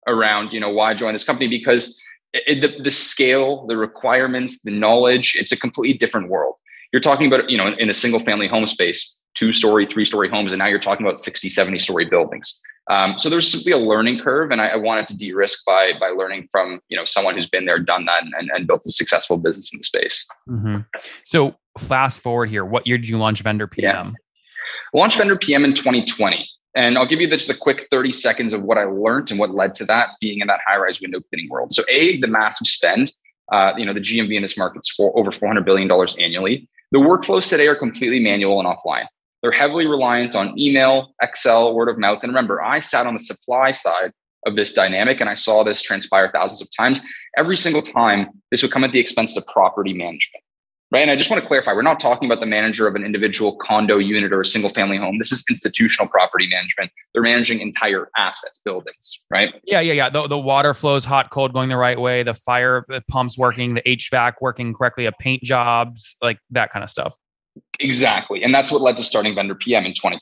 around, 0.08 0.54
you 0.54 0.60
know, 0.60 0.70
why 0.70 0.94
join 0.94 1.14
this 1.14 1.24
company? 1.24 1.48
Because 1.48 2.00
it, 2.34 2.62
the, 2.62 2.82
the 2.82 2.92
scale, 2.92 3.66
the 3.68 3.78
requirements, 3.78 4.62
the 4.62 4.72
knowledge, 4.72 5.36
it's 5.38 5.52
a 5.52 5.58
completely 5.58 5.98
different 5.98 6.30
world. 6.30 6.58
You're 6.92 7.00
talking 7.00 7.28
about, 7.28 7.50
you 7.50 7.58
know, 7.58 7.68
in 7.68 7.90
a 7.90 7.94
single 7.94 8.20
family 8.20 8.48
home 8.48 8.66
space, 8.66 9.22
two 9.36 9.52
story, 9.52 9.86
three 9.86 10.06
story 10.06 10.30
homes, 10.30 10.52
and 10.52 10.60
now 10.60 10.68
you're 10.68 10.80
talking 10.80 11.06
about 11.06 11.20
60, 11.20 11.50
70 11.50 11.80
story 11.80 12.06
buildings. 12.06 12.60
Um, 12.90 13.18
so 13.18 13.30
there's 13.30 13.50
simply 13.50 13.72
a 13.72 13.78
learning 13.78 14.20
curve, 14.22 14.52
and 14.52 14.62
I, 14.62 14.70
I, 14.70 14.76
wanted 14.76 15.08
to 15.08 15.16
de-risk 15.16 15.64
by 15.66 15.94
by 15.98 16.10
learning 16.10 16.50
from 16.52 16.82
you 16.90 16.98
know 16.98 17.06
someone 17.06 17.36
who's 17.36 17.48
been 17.48 17.66
there, 17.66 17.80
done 17.80 18.06
that, 18.06 18.24
and, 18.24 18.52
and 18.54 18.68
built 18.68 18.82
a 18.86 18.90
successful 18.90 19.38
business 19.38 19.72
in 19.74 19.78
the 19.78 19.84
space. 19.86 20.28
Mm-hmm. 20.50 20.82
So 21.24 21.56
fast 21.80 22.22
forward 22.22 22.50
here, 22.50 22.66
what 22.66 22.86
year 22.86 22.98
did 22.98 23.08
you 23.08 23.18
launch 23.18 23.42
Vendor 23.42 23.68
PM? 23.68 24.08
Yeah. 24.08 25.00
Launch 25.00 25.18
Vendor 25.18 25.38
PM 25.38 25.64
in 25.64 25.74
2020. 25.74 26.46
And 26.76 26.98
I'll 26.98 27.06
give 27.06 27.22
you 27.22 27.30
just 27.30 27.50
a 27.50 27.54
quick 27.54 27.88
30 27.90 28.12
seconds 28.12 28.54
of 28.54 28.64
what 28.64 28.78
I 28.78 28.86
learned 28.86 29.30
and 29.30 29.40
what 29.40 29.52
led 29.52 29.76
to 29.76 29.86
that 29.86 30.10
being 30.20 30.40
in 30.40 30.48
that 30.48 30.60
high 30.66 30.78
rise 30.78 31.00
window 31.02 31.20
cleaning 31.20 31.50
world. 31.50 31.72
So, 31.72 31.84
A, 31.90 32.20
the 32.20 32.28
massive 32.28 32.68
spend. 32.68 33.14
Uh, 33.52 33.74
you 33.78 33.86
know, 33.86 33.94
the 33.94 34.00
GMV 34.00 34.36
in 34.36 34.42
this 34.42 34.58
market's 34.58 34.90
for 34.90 35.16
over 35.18 35.30
$400 35.30 35.66
billion 35.66 35.92
annually. 36.20 36.68
The 36.92 37.00
workflows 37.00 37.50
today 37.50 37.68
are 37.68 37.76
completely 37.76 38.20
manual 38.20 38.60
and 38.60 38.68
offline. 38.68 39.06
They're 39.42 39.52
heavily 39.52 39.86
reliant 39.86 40.34
on 40.34 40.58
email, 40.58 41.14
Excel, 41.22 41.76
word 41.76 41.90
of 41.90 41.98
mouth. 41.98 42.20
And 42.24 42.32
remember, 42.32 42.64
I 42.64 42.80
sat 42.80 43.06
on 43.06 43.14
the 43.14 43.20
supply 43.20 43.72
side 43.72 44.14
of 44.46 44.56
this 44.56 44.74
dynamic 44.74 45.20
and 45.20 45.30
I 45.30 45.34
saw 45.34 45.64
this 45.64 45.82
transpire 45.82 46.32
thousands 46.34 46.62
of 46.62 46.70
times. 46.76 47.02
Every 47.38 47.58
single 47.58 47.82
time, 47.82 48.30
this 48.50 48.62
would 48.62 48.72
come 48.72 48.84
at 48.84 48.94
the 48.94 49.00
expense 49.00 49.36
of 49.36 49.46
property 49.48 49.94
management 49.94 50.44
right? 50.94 51.02
And 51.02 51.10
I 51.10 51.16
just 51.16 51.32
want 51.32 51.42
to 51.42 51.48
clarify, 51.48 51.74
we're 51.74 51.82
not 51.82 52.00
talking 52.00 52.30
about 52.30 52.40
the 52.40 52.46
manager 52.46 52.88
of 52.88 52.94
an 52.94 53.04
individual 53.04 53.56
condo 53.56 53.98
unit 53.98 54.32
or 54.32 54.40
a 54.40 54.46
single 54.46 54.70
family 54.70 54.96
home. 54.96 55.18
This 55.18 55.32
is 55.32 55.44
institutional 55.50 56.08
property 56.08 56.48
management. 56.48 56.92
They're 57.14 57.24
managing 57.24 57.62
entire 57.62 58.10
assets, 58.16 58.62
buildings, 58.64 59.20
right? 59.32 59.56
Yeah, 59.64 59.80
yeah, 59.80 59.94
yeah. 59.94 60.10
The, 60.12 60.28
the 60.28 60.38
water 60.38 60.76
flows 60.76 61.04
hot, 61.04 61.32
cold, 61.32 61.52
going 61.52 61.70
the 61.70 61.78
right 61.78 62.00
way. 62.00 62.22
The 62.22 62.36
fire 62.36 62.86
pumps 63.10 63.40
working, 63.40 63.74
the 63.74 63.82
HVAC 63.82 64.34
working 64.40 64.76
correctly, 64.76 65.08
a 65.08 65.12
paint 65.12 65.42
jobs, 65.42 66.16
like 66.22 66.38
that 66.52 66.72
kind 66.72 66.84
of 66.84 66.92
stuff. 66.92 67.16
Exactly. 67.80 68.44
And 68.44 68.54
that's 68.54 68.72
what 68.72 68.82
led 68.82 68.96
to 68.98 69.04
starting 69.04 69.34
Vendor 69.34 69.56
PM 69.56 69.86
in 69.86 69.94
2020. 69.96 70.22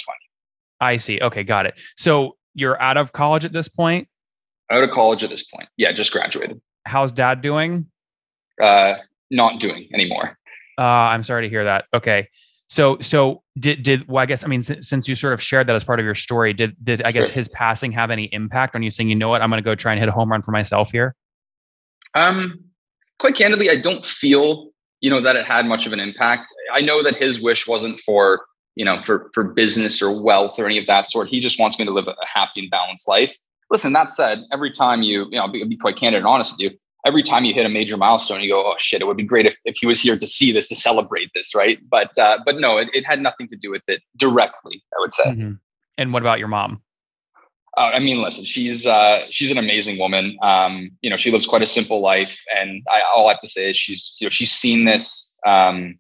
I 0.80 0.96
see. 0.98 1.20
Okay, 1.20 1.44
got 1.44 1.66
it. 1.66 1.78
So 1.98 2.38
you're 2.56 2.82
out 2.82 2.96
of 2.96 3.12
college 3.12 3.44
at 3.44 3.52
this 3.52 3.68
point? 3.68 4.08
Out 4.72 4.84
of 4.84 4.92
college 4.92 5.22
at 5.22 5.30
this 5.30 5.44
point. 5.44 5.68
Yeah, 5.76 5.92
just 5.92 6.14
graduated. 6.14 6.62
How's 6.86 7.12
dad 7.12 7.42
doing? 7.42 7.88
Uh, 8.60 8.96
not 9.30 9.60
doing 9.60 9.90
anymore. 9.94 10.38
Uh, 10.78 10.82
I'm 10.84 11.24
sorry 11.24 11.44
to 11.44 11.50
hear 11.50 11.64
that. 11.64 11.86
Okay. 11.94 12.28
So, 12.68 12.98
so 13.02 13.44
did 13.60 13.84
did 13.84 14.08
well? 14.08 14.24
I 14.24 14.26
guess 14.26 14.46
I 14.46 14.48
mean, 14.48 14.62
since, 14.62 14.88
since 14.88 15.08
you 15.08 15.16
sort 15.16 15.34
of 15.34 15.42
shared 15.42 15.68
that 15.68 15.76
as 15.76 15.84
part 15.84 16.00
of 16.00 16.06
your 16.06 16.16
story, 16.16 16.54
did 16.54 16.74
did 16.82 17.02
I 17.02 17.12
guess 17.12 17.28
his 17.30 17.50
passing 17.50 17.92
have 17.92 18.12
any 18.12 18.26
impact 18.34 18.76
on 18.76 18.82
you 18.82 18.90
saying, 18.90 19.10
you 19.10 19.16
know 19.16 19.28
what, 19.28 19.42
I'm 19.42 19.50
going 19.50 19.62
to 19.62 19.66
go 19.66 19.76
try 19.76 19.92
and 19.92 20.00
hit 20.00 20.08
a 20.08 20.14
home 20.14 20.32
run 20.32 20.42
for 20.42 20.52
myself 20.52 20.90
here? 20.90 21.14
Um, 22.16 22.64
quite 23.20 23.36
candidly, 23.36 23.70
I 23.70 23.76
don't 23.76 24.06
feel 24.06 24.70
you 25.02 25.10
know 25.10 25.20
that 25.20 25.36
it 25.36 25.46
had 25.46 25.66
much 25.66 25.86
of 25.86 25.92
an 25.92 26.00
impact. 26.00 26.54
I 26.72 26.80
know 26.80 27.04
that 27.04 27.18
his 27.18 27.42
wish 27.42 27.68
wasn't 27.68 28.00
for 28.00 28.46
you 28.76 28.86
know 28.86 29.02
for 29.02 29.30
for 29.34 29.44
business 29.44 30.02
or 30.02 30.24
wealth 30.24 30.58
or 30.58 30.66
any 30.66 30.78
of 30.78 30.88
that 30.88 31.08
sort. 31.08 31.28
He 31.28 31.42
just 31.42 31.60
wants 31.60 31.78
me 31.78 31.84
to 31.84 31.92
live 31.92 32.08
a 32.08 32.16
happy 32.26 32.62
and 32.62 32.70
balanced 32.70 33.06
life. 33.06 33.36
Listen, 33.70 33.92
that 33.94 34.10
said, 34.10 34.44
every 34.54 34.72
time 34.72 35.04
you 35.04 35.26
you 35.26 35.32
know, 35.32 35.42
I'll 35.42 35.52
be, 35.52 35.62
I'll 35.62 35.68
be 35.68 35.76
quite 35.76 35.98
candid 35.98 36.20
and 36.20 36.28
honest 36.28 36.54
with 36.54 36.62
you 36.62 36.78
every 37.06 37.24
time 37.24 37.46
you 37.46 37.54
hit 37.54 37.66
a 37.66 37.70
major 37.70 37.98
milestone, 37.98 38.42
you 38.42 38.50
go, 38.50 38.66
oh 38.66 38.76
shit, 38.78 39.02
it 39.02 39.06
would 39.06 39.18
be 39.18 39.24
great 39.24 39.46
if, 39.46 39.58
if 39.66 39.78
he 39.78 39.88
was 39.88 40.00
here 40.00 40.18
to 40.18 40.28
see 40.28 40.52
this, 40.52 40.68
to 40.70 40.76
celebrate 40.76 41.30
this, 41.34 41.56
right? 41.56 41.80
But 41.90 42.18
uh, 42.18 42.40
but 42.46 42.60
no, 42.60 42.78
it, 42.78 42.90
it 42.94 43.06
had 43.06 43.22
nothing 43.22 43.48
to 43.50 43.56
do 43.56 43.72
with 43.72 43.84
it 43.88 44.02
directly, 44.18 44.84
I 44.96 45.00
would 45.00 45.14
say. 45.14 45.30
Mm-hmm. 45.32 45.54
And 45.98 46.14
what 46.14 46.24
about 46.24 46.40
your 46.40 46.48
mom? 46.48 46.82
Uh, 47.78 47.92
I 47.94 48.00
mean, 48.00 48.22
listen, 48.22 48.44
she's 48.44 48.86
uh, 48.86 49.22
she's 49.30 49.52
an 49.52 49.58
amazing 49.58 49.98
woman. 49.98 50.38
Um, 50.42 50.92
you 51.02 51.10
know, 51.10 51.18
she 51.18 51.32
lives 51.32 51.46
quite 51.46 51.62
a 51.62 51.68
simple 51.68 52.02
life, 52.02 52.38
and 52.58 52.84
I, 52.92 53.02
all 53.16 53.28
I 53.28 53.34
have 53.34 53.42
to 53.42 53.48
say 53.48 53.70
is 53.72 53.78
she's 53.78 54.16
you 54.20 54.26
know 54.26 54.30
she's 54.30 54.52
seen 54.52 54.86
this. 54.86 55.38
Um, 55.46 55.98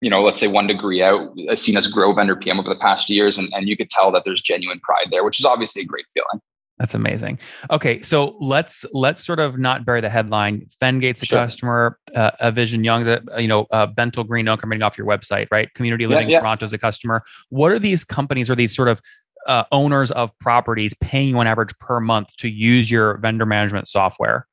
you 0.00 0.10
know, 0.10 0.22
let's 0.22 0.38
say 0.38 0.46
one 0.46 0.68
degree 0.68 1.02
out, 1.02 1.36
seen 1.56 1.76
us 1.76 1.88
grow 1.88 2.12
vendor 2.12 2.36
PM 2.36 2.60
over 2.60 2.68
the 2.68 2.78
past 2.78 3.10
years, 3.10 3.36
and, 3.36 3.52
and 3.52 3.68
you 3.68 3.76
could 3.76 3.90
tell 3.90 4.12
that 4.12 4.22
there's 4.24 4.40
genuine 4.40 4.78
pride 4.78 5.08
there, 5.10 5.24
which 5.24 5.40
is 5.40 5.44
obviously 5.44 5.82
a 5.82 5.84
great 5.84 6.04
feeling. 6.14 6.40
That's 6.78 6.94
amazing. 6.94 7.40
Okay, 7.70 8.02
so 8.02 8.36
let's 8.40 8.84
let's 8.92 9.24
sort 9.24 9.40
of 9.40 9.58
not 9.58 9.84
bury 9.84 10.00
the 10.00 10.08
headline. 10.08 10.66
Fengate's 10.80 11.22
a 11.22 11.26
sure. 11.26 11.38
customer. 11.38 11.98
Uh, 12.14 12.30
Avison 12.40 12.84
Young's 12.84 13.08
a 13.08 13.20
you 13.38 13.48
know 13.48 13.66
uh, 13.72 13.86
Bentall 13.86 14.26
Green 14.26 14.46
Oak 14.46 14.60
coming 14.60 14.80
off 14.82 14.96
your 14.96 15.06
website, 15.06 15.48
right? 15.50 15.72
Community 15.74 16.06
Living 16.06 16.28
yeah, 16.28 16.36
yeah. 16.36 16.40
Toronto's 16.40 16.72
a 16.72 16.78
customer. 16.78 17.24
What 17.48 17.72
are 17.72 17.80
these 17.80 18.04
companies 18.04 18.48
or 18.48 18.54
these 18.54 18.74
sort 18.74 18.88
of 18.88 19.00
uh, 19.48 19.64
owners 19.72 20.10
of 20.12 20.30
properties 20.38 20.94
paying 21.00 21.30
you 21.30 21.38
on 21.38 21.46
average 21.46 21.76
per 21.78 21.98
month 22.00 22.36
to 22.36 22.48
use 22.48 22.90
your 22.90 23.18
vendor 23.18 23.46
management 23.46 23.88
software? 23.88 24.46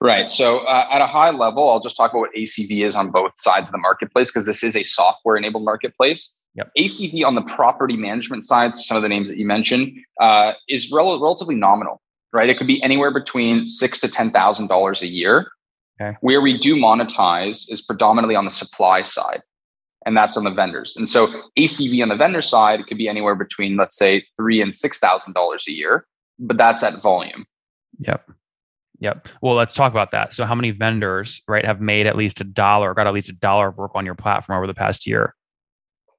Right. 0.00 0.30
So, 0.30 0.60
uh, 0.60 0.88
at 0.90 1.02
a 1.02 1.06
high 1.06 1.30
level, 1.30 1.68
I'll 1.68 1.80
just 1.80 1.96
talk 1.96 2.12
about 2.12 2.20
what 2.20 2.30
ACV 2.36 2.86
is 2.86 2.96
on 2.96 3.10
both 3.10 3.32
sides 3.36 3.68
of 3.68 3.72
the 3.72 3.78
marketplace 3.78 4.30
because 4.30 4.46
this 4.46 4.62
is 4.62 4.76
a 4.76 4.82
software 4.82 5.36
enabled 5.36 5.64
marketplace. 5.64 6.39
Yep. 6.54 6.70
ACV 6.76 7.24
on 7.24 7.34
the 7.34 7.42
property 7.42 7.96
management 7.96 8.44
side, 8.44 8.74
some 8.74 8.96
of 8.96 9.02
the 9.02 9.08
names 9.08 9.28
that 9.28 9.38
you 9.38 9.46
mentioned, 9.46 9.92
uh, 10.20 10.52
is 10.68 10.90
rel- 10.90 11.20
relatively 11.20 11.54
nominal, 11.54 12.00
right? 12.32 12.48
It 12.48 12.58
could 12.58 12.66
be 12.66 12.82
anywhere 12.82 13.12
between 13.12 13.66
six 13.66 13.98
to 14.00 14.08
ten 14.08 14.32
thousand 14.32 14.66
dollars 14.66 15.02
a 15.02 15.06
year. 15.06 15.50
Okay. 16.00 16.16
Where 16.22 16.40
we 16.40 16.58
do 16.58 16.76
monetize 16.76 17.70
is 17.70 17.82
predominantly 17.82 18.34
on 18.34 18.46
the 18.46 18.50
supply 18.50 19.02
side, 19.02 19.42
and 20.06 20.16
that's 20.16 20.36
on 20.36 20.44
the 20.44 20.50
vendors. 20.50 20.96
And 20.96 21.08
so 21.08 21.28
ACV 21.58 22.02
on 22.02 22.08
the 22.08 22.16
vendor 22.16 22.42
side 22.42 22.80
could 22.88 22.98
be 22.98 23.08
anywhere 23.08 23.34
between, 23.34 23.76
let's 23.76 23.96
say, 23.96 24.24
three 24.36 24.60
and 24.60 24.74
six 24.74 24.98
thousand 24.98 25.34
dollars 25.34 25.66
a 25.68 25.72
year, 25.72 26.06
but 26.38 26.56
that's 26.56 26.82
at 26.82 27.00
volume. 27.00 27.46
Yep. 28.00 28.28
Yep. 29.00 29.28
Well, 29.40 29.54
let's 29.54 29.72
talk 29.72 29.92
about 29.92 30.10
that. 30.10 30.34
So, 30.34 30.44
how 30.44 30.54
many 30.54 30.72
vendors, 30.72 31.42
right, 31.48 31.64
have 31.64 31.80
made 31.80 32.06
at 32.06 32.16
least 32.16 32.40
a 32.40 32.44
dollar, 32.44 32.92
got 32.92 33.06
at 33.06 33.14
least 33.14 33.30
a 33.30 33.34
dollar 33.34 33.68
of 33.68 33.76
work 33.76 33.92
on 33.94 34.04
your 34.04 34.14
platform 34.14 34.58
over 34.58 34.66
the 34.66 34.74
past 34.74 35.06
year? 35.06 35.34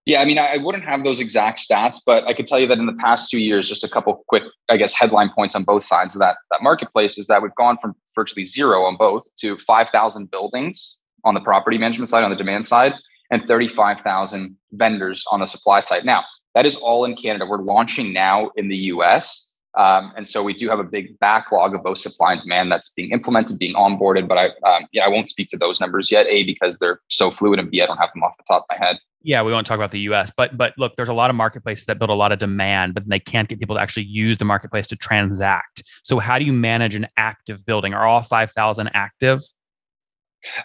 Yeah, 0.05 0.19
I 0.19 0.25
mean, 0.25 0.39
I 0.39 0.57
wouldn't 0.57 0.83
have 0.83 1.03
those 1.03 1.19
exact 1.19 1.59
stats, 1.59 1.97
but 2.03 2.25
I 2.25 2.33
could 2.33 2.47
tell 2.47 2.59
you 2.59 2.65
that 2.67 2.79
in 2.79 2.87
the 2.87 2.93
past 2.93 3.29
two 3.29 3.37
years, 3.37 3.69
just 3.69 3.83
a 3.83 3.87
couple 3.87 4.23
quick, 4.27 4.43
I 4.67 4.77
guess, 4.77 4.95
headline 4.95 5.29
points 5.29 5.55
on 5.55 5.63
both 5.63 5.83
sides 5.83 6.15
of 6.15 6.19
that 6.19 6.37
that 6.49 6.63
marketplace 6.63 7.19
is 7.19 7.27
that 7.27 7.43
we've 7.43 7.53
gone 7.55 7.77
from 7.77 7.95
virtually 8.15 8.45
zero 8.45 8.83
on 8.83 8.97
both 8.97 9.23
to 9.37 9.57
five 9.57 9.89
thousand 9.89 10.31
buildings 10.31 10.97
on 11.23 11.35
the 11.35 11.39
property 11.39 11.77
management 11.77 12.09
side, 12.09 12.23
on 12.23 12.31
the 12.31 12.35
demand 12.35 12.65
side, 12.65 12.93
and 13.29 13.47
thirty 13.47 13.67
five 13.67 14.01
thousand 14.01 14.57
vendors 14.71 15.23
on 15.31 15.39
the 15.39 15.45
supply 15.45 15.79
side. 15.81 16.03
Now, 16.03 16.23
that 16.55 16.65
is 16.65 16.75
all 16.77 17.05
in 17.05 17.15
Canada. 17.15 17.45
We're 17.45 17.61
launching 17.61 18.11
now 18.11 18.49
in 18.55 18.69
the 18.69 18.77
US. 18.77 19.50
Um, 19.75 20.11
and 20.17 20.27
so 20.27 20.43
we 20.43 20.53
do 20.53 20.69
have 20.69 20.79
a 20.79 20.83
big 20.83 21.17
backlog 21.19 21.73
of 21.73 21.83
both 21.83 21.97
supply 21.97 22.33
and 22.33 22.41
demand 22.41 22.71
that's 22.71 22.89
being 22.89 23.11
implemented, 23.11 23.57
being 23.57 23.75
onboarded. 23.75 24.27
But 24.27 24.37
I, 24.37 24.45
um, 24.69 24.87
yeah, 24.91 25.05
I 25.05 25.07
won't 25.07 25.29
speak 25.29 25.47
to 25.49 25.57
those 25.57 25.79
numbers 25.79 26.11
yet. 26.11 26.27
A 26.27 26.43
because 26.43 26.79
they're 26.79 26.99
so 27.09 27.31
fluid, 27.31 27.59
and 27.59 27.71
B 27.71 27.81
I 27.81 27.85
don't 27.85 27.97
have 27.97 28.11
them 28.13 28.23
off 28.23 28.35
the 28.37 28.43
top 28.47 28.65
of 28.69 28.77
my 28.77 28.85
head. 28.85 28.97
Yeah, 29.23 29.43
we 29.43 29.53
won't 29.53 29.67
talk 29.67 29.75
about 29.75 29.91
the 29.91 29.99
U.S. 30.01 30.31
But 30.35 30.57
but 30.57 30.73
look, 30.77 30.95
there's 30.97 31.09
a 31.09 31.13
lot 31.13 31.29
of 31.29 31.35
marketplaces 31.35 31.85
that 31.85 31.99
build 31.99 32.09
a 32.09 32.15
lot 32.15 32.31
of 32.31 32.39
demand, 32.39 32.95
but 32.95 33.07
they 33.07 33.19
can't 33.19 33.47
get 33.47 33.59
people 33.59 33.75
to 33.75 33.81
actually 33.81 34.05
use 34.05 34.37
the 34.37 34.45
marketplace 34.45 34.87
to 34.87 34.95
transact. 34.95 35.83
So 36.03 36.19
how 36.19 36.37
do 36.37 36.45
you 36.45 36.53
manage 36.53 36.95
an 36.95 37.07
active 37.17 37.65
building? 37.65 37.93
Are 37.93 38.05
all 38.05 38.23
five 38.23 38.51
thousand 38.51 38.89
active? 38.93 39.41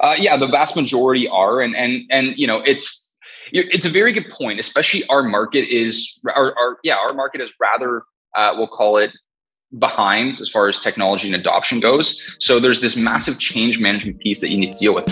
Uh, 0.01 0.15
yeah, 0.19 0.37
the 0.37 0.47
vast 0.47 0.75
majority 0.75 1.29
are, 1.29 1.61
and 1.61 1.77
and 1.77 2.03
and 2.11 2.35
you 2.37 2.47
know 2.47 2.63
it's 2.63 3.15
it's 3.53 3.87
a 3.87 3.91
very 3.91 4.13
good 4.13 4.29
point. 4.31 4.59
Especially 4.59 5.07
our 5.09 5.23
market 5.23 5.69
is 5.69 6.19
our, 6.35 6.57
our 6.59 6.79
yeah 6.83 6.97
our 6.97 7.13
market 7.13 7.41
is 7.41 7.53
rather 7.61 8.03
uh, 8.37 8.53
we'll 8.57 8.69
call 8.69 8.99
it 8.99 9.11
behind 9.79 10.41
as 10.41 10.49
far 10.49 10.69
as 10.69 10.79
technology 10.79 11.27
and 11.27 11.35
adoption 11.35 11.81
goes. 11.81 12.23
So 12.39 12.61
there's 12.61 12.81
this 12.81 12.97
massive 12.97 13.39
change 13.39 13.79
management 13.79 14.21
piece 14.21 14.41
that 14.41 14.51
you 14.51 14.59
need 14.59 14.73
to 14.73 14.79
deal 14.79 14.95
with. 14.95 15.07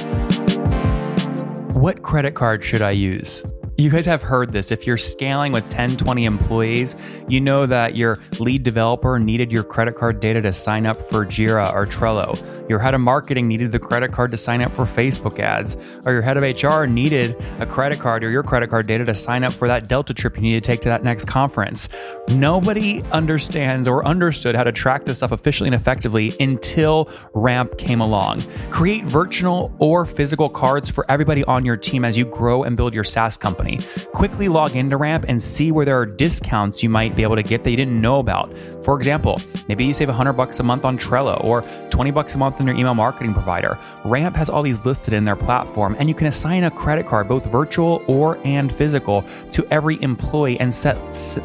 What 1.75 2.03
credit 2.03 2.35
card 2.35 2.65
should 2.65 2.83
I 2.83 2.93
use? 2.93 3.43
You 3.77 3.91
guys 3.91 4.07
have 4.07 4.23
heard 4.23 4.53
this. 4.53 4.71
If 4.71 4.87
you're 4.87 4.97
scaling 4.97 5.51
with 5.51 5.69
10, 5.69 5.97
20 5.97 6.27
employees, 6.27 6.95
you 7.29 7.41
know 7.41 7.67
that 7.67 7.97
your 7.97 8.19
lead 8.39 8.63
developer 8.63 9.19
needed 9.19 9.51
your 9.51 9.65
credit 9.65 9.97
card 9.97 10.21
data 10.21 10.41
to 10.43 10.53
sign 10.53 10.87
up 10.87 10.97
for 10.97 11.27
Jira 11.27 11.75
or 11.75 11.85
Trello. 11.85 12.39
Your 12.69 12.79
head 12.79 12.95
of 12.95 13.01
marketing 13.01 13.49
needed 13.49 13.73
the 13.73 13.81
credit 13.81 14.13
card 14.13 14.31
to 14.31 14.37
sign 14.37 14.63
up 14.63 14.71
for 14.77 14.85
Facebook 14.85 15.41
ads. 15.41 15.77
Or 16.07 16.13
your 16.13 16.23
head 16.23 16.37
of 16.37 16.45
HR 16.45 16.85
needed 16.85 17.37
a 17.59 17.67
credit 17.67 17.99
card 17.99 18.23
or 18.23 18.31
your 18.31 18.45
credit 18.45 18.71
card 18.71 18.87
data 18.87 19.05
to 19.07 19.15
sign 19.15 19.43
up 19.43 19.53
for 19.53 19.67
that 19.67 19.89
Delta 19.89 20.15
trip 20.15 20.37
you 20.37 20.43
need 20.43 20.55
to 20.55 20.61
take 20.61 20.81
to 20.83 20.89
that 20.89 21.03
next 21.03 21.25
conference. 21.25 21.89
Nobody 22.29 23.03
understands 23.11 23.89
or 23.89 24.07
understood 24.07 24.55
how 24.55 24.63
to 24.63 24.71
track 24.71 25.05
this 25.05 25.17
stuff 25.17 25.33
efficiently 25.33 25.75
and 25.75 25.81
effectively 25.81 26.33
until 26.39 27.11
Ramp 27.33 27.77
came 27.77 28.01
along. 28.01 28.43
Create 28.71 29.05
virtual 29.07 29.75
or 29.81 30.07
physical 30.07 30.49
cards 30.49 30.89
for 30.89 31.05
everybody 31.11 31.43
on 31.47 31.65
your 31.65 31.77
team 31.77 32.05
as 32.05 32.17
you 32.17 32.25
grow 32.25 32.63
and 32.63 32.77
build 32.77 32.95
your 32.95 33.03
SaaS 33.03 33.37
company 33.37 33.64
company. 33.65 34.07
Quickly 34.13 34.49
log 34.49 34.77
into 34.77 34.97
Ramp 34.97 35.25
and 35.29 35.41
see 35.41 35.73
where 35.73 35.85
there 35.85 35.99
are 35.99 36.07
discounts 36.07 36.83
you 36.83 36.89
might 36.89 37.17
be 37.17 37.23
able 37.23 37.37
to 37.37 37.43
get 37.43 37.65
that 37.65 37.71
you 37.71 37.77
didn't 37.77 38.01
know 38.01 38.19
about. 38.19 38.53
For 38.85 38.97
example, 38.97 39.41
maybe 39.69 39.85
you 39.85 39.93
save 39.93 40.09
100 40.09 40.33
bucks 40.35 40.61
a 40.61 40.63
month 40.63 40.85
on 40.85 40.99
Trello 40.99 41.43
or 41.45 41.63
20 41.91 42.11
bucks 42.11 42.35
a 42.35 42.39
month 42.39 42.61
on 42.61 42.67
your 42.67 42.77
email 42.77 42.95
marketing 42.95 43.33
provider. 43.33 43.79
Ramp 44.05 44.37
has 44.37 44.49
all 44.49 44.63
these 44.63 44.85
listed 44.85 45.15
in 45.15 45.25
their 45.25 45.37
platform 45.37 45.97
and 45.99 46.09
you 46.09 46.15
can 46.15 46.27
assign 46.27 46.65
a 46.65 46.71
credit 46.71 47.07
card, 47.07 47.29
both 47.29 47.47
virtual 47.47 48.03
or 48.07 48.39
and 48.45 48.75
physical, 48.75 49.25
to 49.53 49.67
every 49.71 50.01
employee 50.03 50.59
and 50.61 50.75
set 50.75 50.97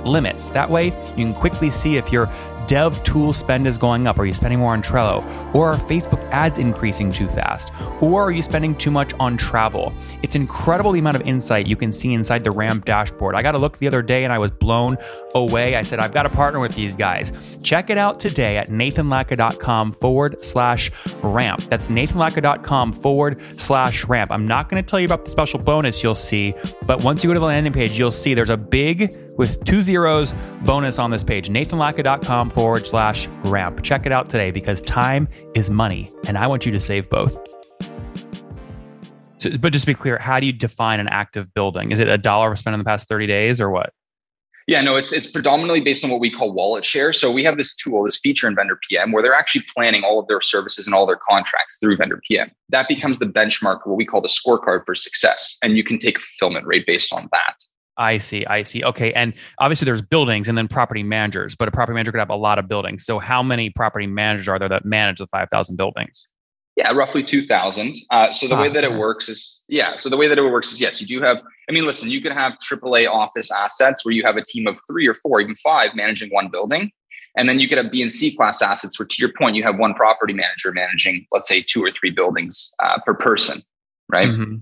limits. 0.05 0.49
That 0.49 0.69
way, 0.69 0.85
you 0.85 1.25
can 1.25 1.33
quickly 1.33 1.71
see 1.71 1.97
if 1.97 2.11
you're 2.11 2.29
dev 2.69 3.01
tool 3.03 3.33
spend 3.33 3.65
is 3.65 3.79
going 3.79 4.05
up? 4.05 4.19
Are 4.19 4.25
you 4.25 4.33
spending 4.33 4.59
more 4.59 4.73
on 4.73 4.83
Trello? 4.83 5.25
Or 5.55 5.71
are 5.71 5.75
Facebook 5.75 6.23
ads 6.29 6.59
increasing 6.59 7.11
too 7.11 7.27
fast? 7.27 7.73
Or 7.99 8.21
are 8.21 8.29
you 8.29 8.43
spending 8.43 8.75
too 8.75 8.91
much 8.91 9.11
on 9.19 9.37
travel? 9.37 9.91
It's 10.21 10.35
incredible 10.35 10.91
the 10.91 10.99
amount 10.99 11.15
of 11.15 11.23
insight 11.23 11.65
you 11.65 11.75
can 11.75 11.91
see 11.91 12.13
inside 12.13 12.43
the 12.43 12.51
Ramp 12.51 12.85
dashboard. 12.85 13.33
I 13.33 13.41
got 13.41 13.55
a 13.55 13.57
look 13.57 13.79
the 13.79 13.87
other 13.87 14.03
day 14.03 14.23
and 14.23 14.31
I 14.31 14.37
was 14.37 14.51
blown 14.51 14.99
away. 15.33 15.77
I 15.77 15.81
said, 15.81 15.97
I've 15.97 16.13
got 16.13 16.23
to 16.23 16.29
partner 16.29 16.59
with 16.59 16.75
these 16.75 16.95
guys. 16.95 17.31
Check 17.63 17.89
it 17.89 17.97
out 17.97 18.19
today 18.19 18.57
at 18.57 18.67
nathanlatka.com 18.67 19.93
forward 19.93 20.45
slash 20.45 20.91
ramp. 21.23 21.61
That's 21.63 21.89
nathanlatka.com 21.89 22.93
forward 22.93 23.41
slash 23.59 24.05
ramp. 24.05 24.29
I'm 24.29 24.47
not 24.47 24.69
going 24.69 24.81
to 24.81 24.87
tell 24.87 24.99
you 24.99 25.07
about 25.07 25.25
the 25.25 25.31
special 25.31 25.59
bonus 25.59 26.03
you'll 26.03 26.13
see, 26.13 26.53
but 26.83 27.03
once 27.03 27.23
you 27.23 27.31
go 27.31 27.33
to 27.33 27.39
the 27.39 27.47
landing 27.47 27.73
page, 27.73 27.97
you'll 27.97 28.11
see 28.11 28.35
there's 28.35 28.51
a 28.51 28.57
big 28.57 29.17
with 29.39 29.63
two 29.63 29.81
zeros 29.81 30.33
bonus 30.65 30.99
on 30.99 31.09
this 31.09 31.23
page 31.23 31.49
nathanlatka.com 31.49 32.51
forward 32.51 32.85
slash 32.85 33.27
ramp. 33.45 33.81
Check 33.81 34.05
it 34.05 34.11
out 34.11 34.29
today 34.29 34.51
because 34.51 34.81
time 34.81 35.27
is 35.55 35.71
money, 35.71 36.11
and 36.27 36.37
I 36.37 36.45
want 36.45 36.65
you 36.65 36.71
to 36.73 36.79
save 36.79 37.09
both. 37.09 37.33
So, 39.37 39.57
but 39.57 39.71
just 39.71 39.83
to 39.83 39.87
be 39.87 39.93
clear, 39.93 40.17
how 40.17 40.41
do 40.41 40.45
you 40.45 40.51
define 40.51 40.99
an 40.99 41.07
active 41.07 41.53
building? 41.53 41.91
Is 41.91 41.99
it 41.99 42.09
a 42.09 42.17
dollar 42.17 42.55
spent 42.57 42.73
in 42.73 42.79
the 42.79 42.83
past 42.83 43.07
30 43.07 43.25
days 43.25 43.61
or 43.61 43.69
what? 43.69 43.93
Yeah, 44.67 44.81
no, 44.81 44.97
it's 44.97 45.11
it's 45.11 45.25
predominantly 45.25 45.81
based 45.81 46.03
on 46.03 46.11
what 46.11 46.19
we 46.19 46.29
call 46.29 46.51
wallet 46.51 46.85
share. 46.85 47.11
So 47.11 47.31
we 47.31 47.43
have 47.43 47.57
this 47.57 47.73
tool, 47.73 48.03
this 48.03 48.19
feature 48.19 48.47
in 48.47 48.53
Vendor 48.53 48.77
PM, 48.87 49.11
where 49.11 49.23
they're 49.23 49.33
actually 49.33 49.65
planning 49.73 50.03
all 50.03 50.19
of 50.19 50.27
their 50.27 50.41
services 50.41 50.85
and 50.85 50.93
all 50.93 51.07
their 51.07 51.17
contracts 51.27 51.77
through 51.79 51.95
Vendor 51.95 52.21
PM. 52.27 52.51
That 52.67 52.87
becomes 52.87 53.17
the 53.17 53.25
benchmark, 53.25 53.79
what 53.87 53.95
we 53.95 54.05
call 54.05 54.21
the 54.21 54.27
scorecard 54.27 54.85
for 54.85 54.93
success, 54.93 55.57
and 55.63 55.75
you 55.75 55.83
can 55.83 55.97
take 55.97 56.19
a 56.19 56.21
fulfillment 56.21 56.67
rate 56.67 56.85
based 56.85 57.11
on 57.11 57.29
that. 57.31 57.55
I 57.99 58.17
see. 58.17 58.45
I 58.45 58.63
see. 58.63 58.83
Okay. 58.83 59.13
And 59.13 59.33
obviously 59.59 59.85
there's 59.85 60.01
buildings 60.01 60.47
and 60.47 60.57
then 60.57 60.69
property 60.69 61.03
managers, 61.03 61.53
but 61.55 61.67
a 61.67 61.71
property 61.71 61.95
manager 61.95 62.13
could 62.13 62.19
have 62.19 62.29
a 62.29 62.35
lot 62.35 62.57
of 62.57 62.69
buildings. 62.69 63.05
So 63.05 63.19
how 63.19 63.43
many 63.43 63.69
property 63.69 64.07
managers 64.07 64.47
are 64.47 64.57
there 64.57 64.69
that 64.69 64.85
manage 64.85 65.17
the 65.17 65.27
5,000 65.27 65.75
buildings? 65.75 66.27
Yeah, 66.77 66.93
roughly 66.93 67.23
2,000. 67.23 67.97
Uh, 68.09 68.31
so 68.31 68.47
the 68.47 68.55
way 68.55 68.69
that 68.69 68.85
it 68.85 68.93
works 68.93 69.27
is, 69.27 69.61
yeah. 69.67 69.97
So 69.97 70.07
the 70.07 70.15
way 70.15 70.29
that 70.29 70.37
it 70.37 70.43
works 70.43 70.71
is, 70.71 70.79
yes, 70.79 71.01
you 71.01 71.07
do 71.07 71.21
have, 71.21 71.41
I 71.69 71.73
mean, 71.73 71.85
listen, 71.85 72.09
you 72.09 72.21
can 72.21 72.31
have 72.31 72.53
AAA 72.71 73.11
office 73.11 73.51
assets 73.51 74.05
where 74.05 74.13
you 74.13 74.23
have 74.23 74.37
a 74.37 74.45
team 74.45 74.65
of 74.65 74.79
three 74.89 75.05
or 75.05 75.13
four, 75.13 75.41
even 75.41 75.55
five 75.55 75.93
managing 75.93 76.29
one 76.29 76.47
building. 76.47 76.89
And 77.35 77.49
then 77.49 77.59
you 77.59 77.67
could 77.67 77.77
have 77.77 77.91
B 77.91 78.01
and 78.01 78.09
C 78.11 78.33
class 78.33 78.61
assets 78.61 78.97
where, 78.97 79.05
to 79.05 79.15
your 79.19 79.33
point, 79.37 79.57
you 79.57 79.63
have 79.63 79.77
one 79.77 79.93
property 79.93 80.33
manager 80.33 80.71
managing, 80.71 81.25
let's 81.33 81.49
say, 81.49 81.61
two 81.61 81.83
or 81.83 81.91
three 81.91 82.11
buildings 82.11 82.71
uh, 82.79 82.99
per 83.05 83.13
person, 83.13 83.61
right? 84.07 84.29
Mm-hmm. 84.29 84.55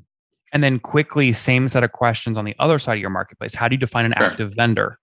And 0.54 0.63
then 0.63 0.80
quickly, 0.80 1.32
same 1.34 1.68
set 1.68 1.84
of 1.84 1.92
questions 1.92 2.38
on 2.38 2.46
the 2.46 2.56
other 2.60 2.80
side 2.80 2.94
of 2.94 3.01
your 3.01 3.10
marketplace. 3.10 3.54
How 3.54 3.68
do 3.68 3.75
you 3.75 3.80
define 3.80 4.06
an 4.06 4.13
sure. 4.18 4.27
active 4.27 4.54
vendor? 4.56 5.00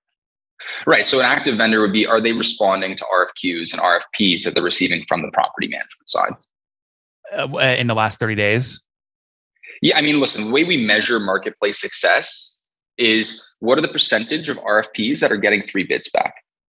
Right. 0.87 1.07
So 1.07 1.19
an 1.19 1.27
active 1.27 1.59
vendor 1.59 1.81
would 1.81 1.93
be 1.93 2.07
are 2.07 2.21
they 2.21 2.33
responding 2.33 2.97
to 2.97 3.05
RFQs 3.05 3.73
and 3.73 3.83
RFPs 3.83 4.45
that 4.45 4.55
they're 4.55 4.65
receiving 4.65 5.05
from 5.07 5.23
the 5.23 5.31
property 5.33 5.69
management 5.69 6.09
side? 6.09 6.33
Uh, 7.33 7.49
uh, 7.55 7.77
in 7.79 7.87
the 7.87 7.95
last 7.95 8.19
30 8.19 8.35
days? 8.35 8.81
Yeah. 9.83 9.99
I 9.99 10.03
mean, 10.03 10.21
listen, 10.21 10.47
the 10.47 10.51
way 10.51 10.65
we 10.65 10.79
measure 10.79 11.21
marketplace 11.21 11.81
success 11.81 12.63
is 12.97 13.47
what 13.59 13.77
are 13.77 13.83
the 13.83 13.89
percentage 13.89 14.49
of 14.49 14.57
RFPs 14.59 15.21
that 15.21 15.31
are 15.31 15.37
getting 15.37 15.63
three 15.63 15.85
bids 15.85 16.09
back? 16.11 16.35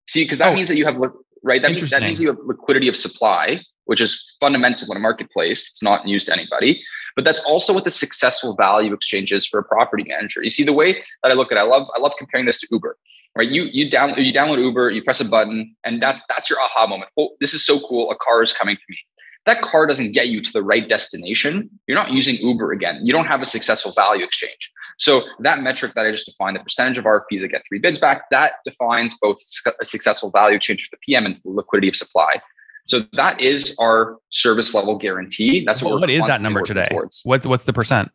See, 0.07 0.23
because 0.23 0.39
that 0.39 0.51
oh, 0.51 0.55
means 0.55 0.67
that 0.67 0.77
you 0.77 0.85
have, 0.85 0.97
right? 1.43 1.61
That 1.61 1.71
means, 1.71 1.89
that 1.89 2.01
means 2.01 2.21
you 2.21 2.27
have 2.27 2.37
liquidity 2.43 2.87
of 2.87 2.95
supply, 2.95 3.61
which 3.85 4.01
is 4.01 4.35
fundamental 4.39 4.91
in 4.91 4.97
a 4.97 4.99
marketplace. 4.99 5.69
It's 5.69 5.83
not 5.83 6.05
news 6.05 6.25
to 6.25 6.33
anybody 6.33 6.81
but 7.17 7.25
that's 7.25 7.43
also 7.45 7.73
what 7.73 7.83
the 7.83 7.91
successful 7.91 8.55
value 8.55 8.93
exchange 8.93 9.33
is 9.33 9.43
for 9.45 9.59
a 9.59 9.63
property 9.63 10.05
manager. 10.07 10.43
You 10.43 10.51
see, 10.51 10.63
the 10.63 10.71
way 10.71 10.93
that 10.93 11.31
I 11.31 11.33
look 11.33 11.51
at 11.51 11.57
it, 11.57 11.61
I 11.61 11.63
love 11.63 11.89
I 11.95 11.99
love 11.99 12.13
comparing 12.17 12.45
this 12.45 12.61
to 12.61 12.67
Uber. 12.71 12.95
Right? 13.35 13.49
You 13.49 13.63
you 13.63 13.89
download 13.89 14.23
you 14.23 14.31
download 14.31 14.59
Uber, 14.59 14.91
you 14.91 15.03
press 15.03 15.19
a 15.19 15.25
button, 15.25 15.75
and 15.83 16.01
that's 16.01 16.21
that's 16.29 16.47
your 16.47 16.59
aha 16.61 16.85
moment. 16.85 17.09
Oh, 17.17 17.29
this 17.41 17.55
is 17.55 17.65
so 17.65 17.79
cool! 17.79 18.11
A 18.11 18.15
car 18.15 18.43
is 18.43 18.53
coming 18.53 18.75
to 18.75 18.81
me. 18.87 18.97
That 19.45 19.61
car 19.61 19.87
doesn't 19.87 20.11
get 20.11 20.27
you 20.27 20.41
to 20.41 20.53
the 20.53 20.61
right 20.61 20.87
destination. 20.87 21.71
You're 21.87 21.97
not 21.97 22.11
using 22.11 22.35
Uber 22.35 22.71
again. 22.71 22.99
You 23.03 23.13
don't 23.13 23.25
have 23.25 23.41
a 23.41 23.45
successful 23.45 23.91
value 23.93 24.23
exchange. 24.23 24.71
So 24.99 25.23
that 25.39 25.61
metric 25.61 25.93
that 25.95 26.05
I 26.05 26.11
just 26.11 26.25
defined, 26.25 26.57
the 26.57 26.59
percentage 26.59 26.97
of 26.97 27.05
RFPs 27.05 27.41
that 27.41 27.47
get 27.47 27.63
three 27.67 27.79
bids 27.79 27.97
back, 27.97 28.29
that 28.29 28.55
defines 28.65 29.15
both 29.21 29.37
a 29.81 29.85
successful 29.85 30.31
value 30.31 30.59
change 30.59 30.83
for 30.83 30.95
the 30.95 30.99
PM 31.05 31.25
and 31.25 31.35
the 31.35 31.49
liquidity 31.49 31.87
of 31.87 31.95
supply. 31.95 32.41
So 32.87 33.01
that 33.13 33.39
is 33.41 33.75
our 33.79 34.17
service 34.29 34.73
level 34.73 34.97
guarantee. 34.97 35.65
That's 35.65 35.81
what, 35.81 35.99
what 35.99 36.09
is 36.09 36.25
that 36.25 36.41
number 36.41 36.61
today? 36.61 36.87
Towards. 36.89 37.21
What's 37.23 37.45
what's 37.45 37.65
the 37.65 37.73
percent? 37.73 38.11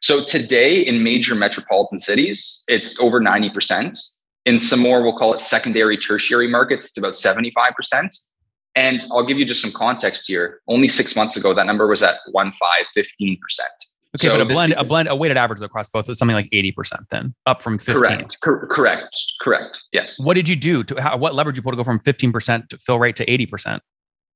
So 0.00 0.24
today 0.24 0.80
in 0.80 1.04
major 1.04 1.34
metropolitan 1.34 2.00
cities, 2.00 2.64
it's 2.66 2.98
over 2.98 3.20
90%. 3.20 3.96
In 4.46 4.58
some 4.58 4.80
more, 4.80 5.00
we'll 5.00 5.16
call 5.16 5.32
it 5.32 5.40
secondary, 5.40 5.96
tertiary 5.96 6.48
markets, 6.48 6.86
it's 6.86 6.98
about 6.98 7.12
75%. 7.14 8.08
And 8.74 9.04
I'll 9.12 9.24
give 9.24 9.38
you 9.38 9.44
just 9.44 9.62
some 9.62 9.70
context 9.70 10.24
here. 10.26 10.60
Only 10.66 10.88
six 10.88 11.14
months 11.14 11.36
ago, 11.36 11.54
that 11.54 11.66
number 11.66 11.86
was 11.86 12.02
at 12.02 12.16
1, 12.32 12.52
5, 12.52 12.58
15%. 12.96 13.38
Okay, 14.14 14.28
so 14.28 14.34
but 14.34 14.42
a 14.42 14.44
blend, 14.44 14.72
a 14.74 14.84
blend, 14.84 15.08
a 15.08 15.16
weighted 15.16 15.38
average 15.38 15.60
across 15.62 15.88
both 15.88 16.06
is 16.08 16.18
something 16.18 16.34
like 16.34 16.48
eighty 16.52 16.70
percent, 16.70 17.02
then 17.10 17.34
up 17.46 17.62
from 17.62 17.78
fifteen. 17.78 18.02
Correct. 18.02 18.38
Cor- 18.42 18.66
correct. 18.66 19.18
Correct. 19.40 19.80
Yes. 19.92 20.18
What 20.18 20.34
did 20.34 20.48
you 20.48 20.56
do 20.56 20.84
to 20.84 21.00
how, 21.00 21.16
what 21.16 21.34
leverage 21.34 21.56
you 21.56 21.62
pull 21.62 21.72
to 21.72 21.76
go 21.76 21.84
from 21.84 21.98
fifteen 21.98 22.30
percent 22.30 22.68
to 22.70 22.78
fill 22.78 22.98
rate 22.98 23.16
to 23.16 23.30
eighty 23.30 23.46
percent? 23.46 23.82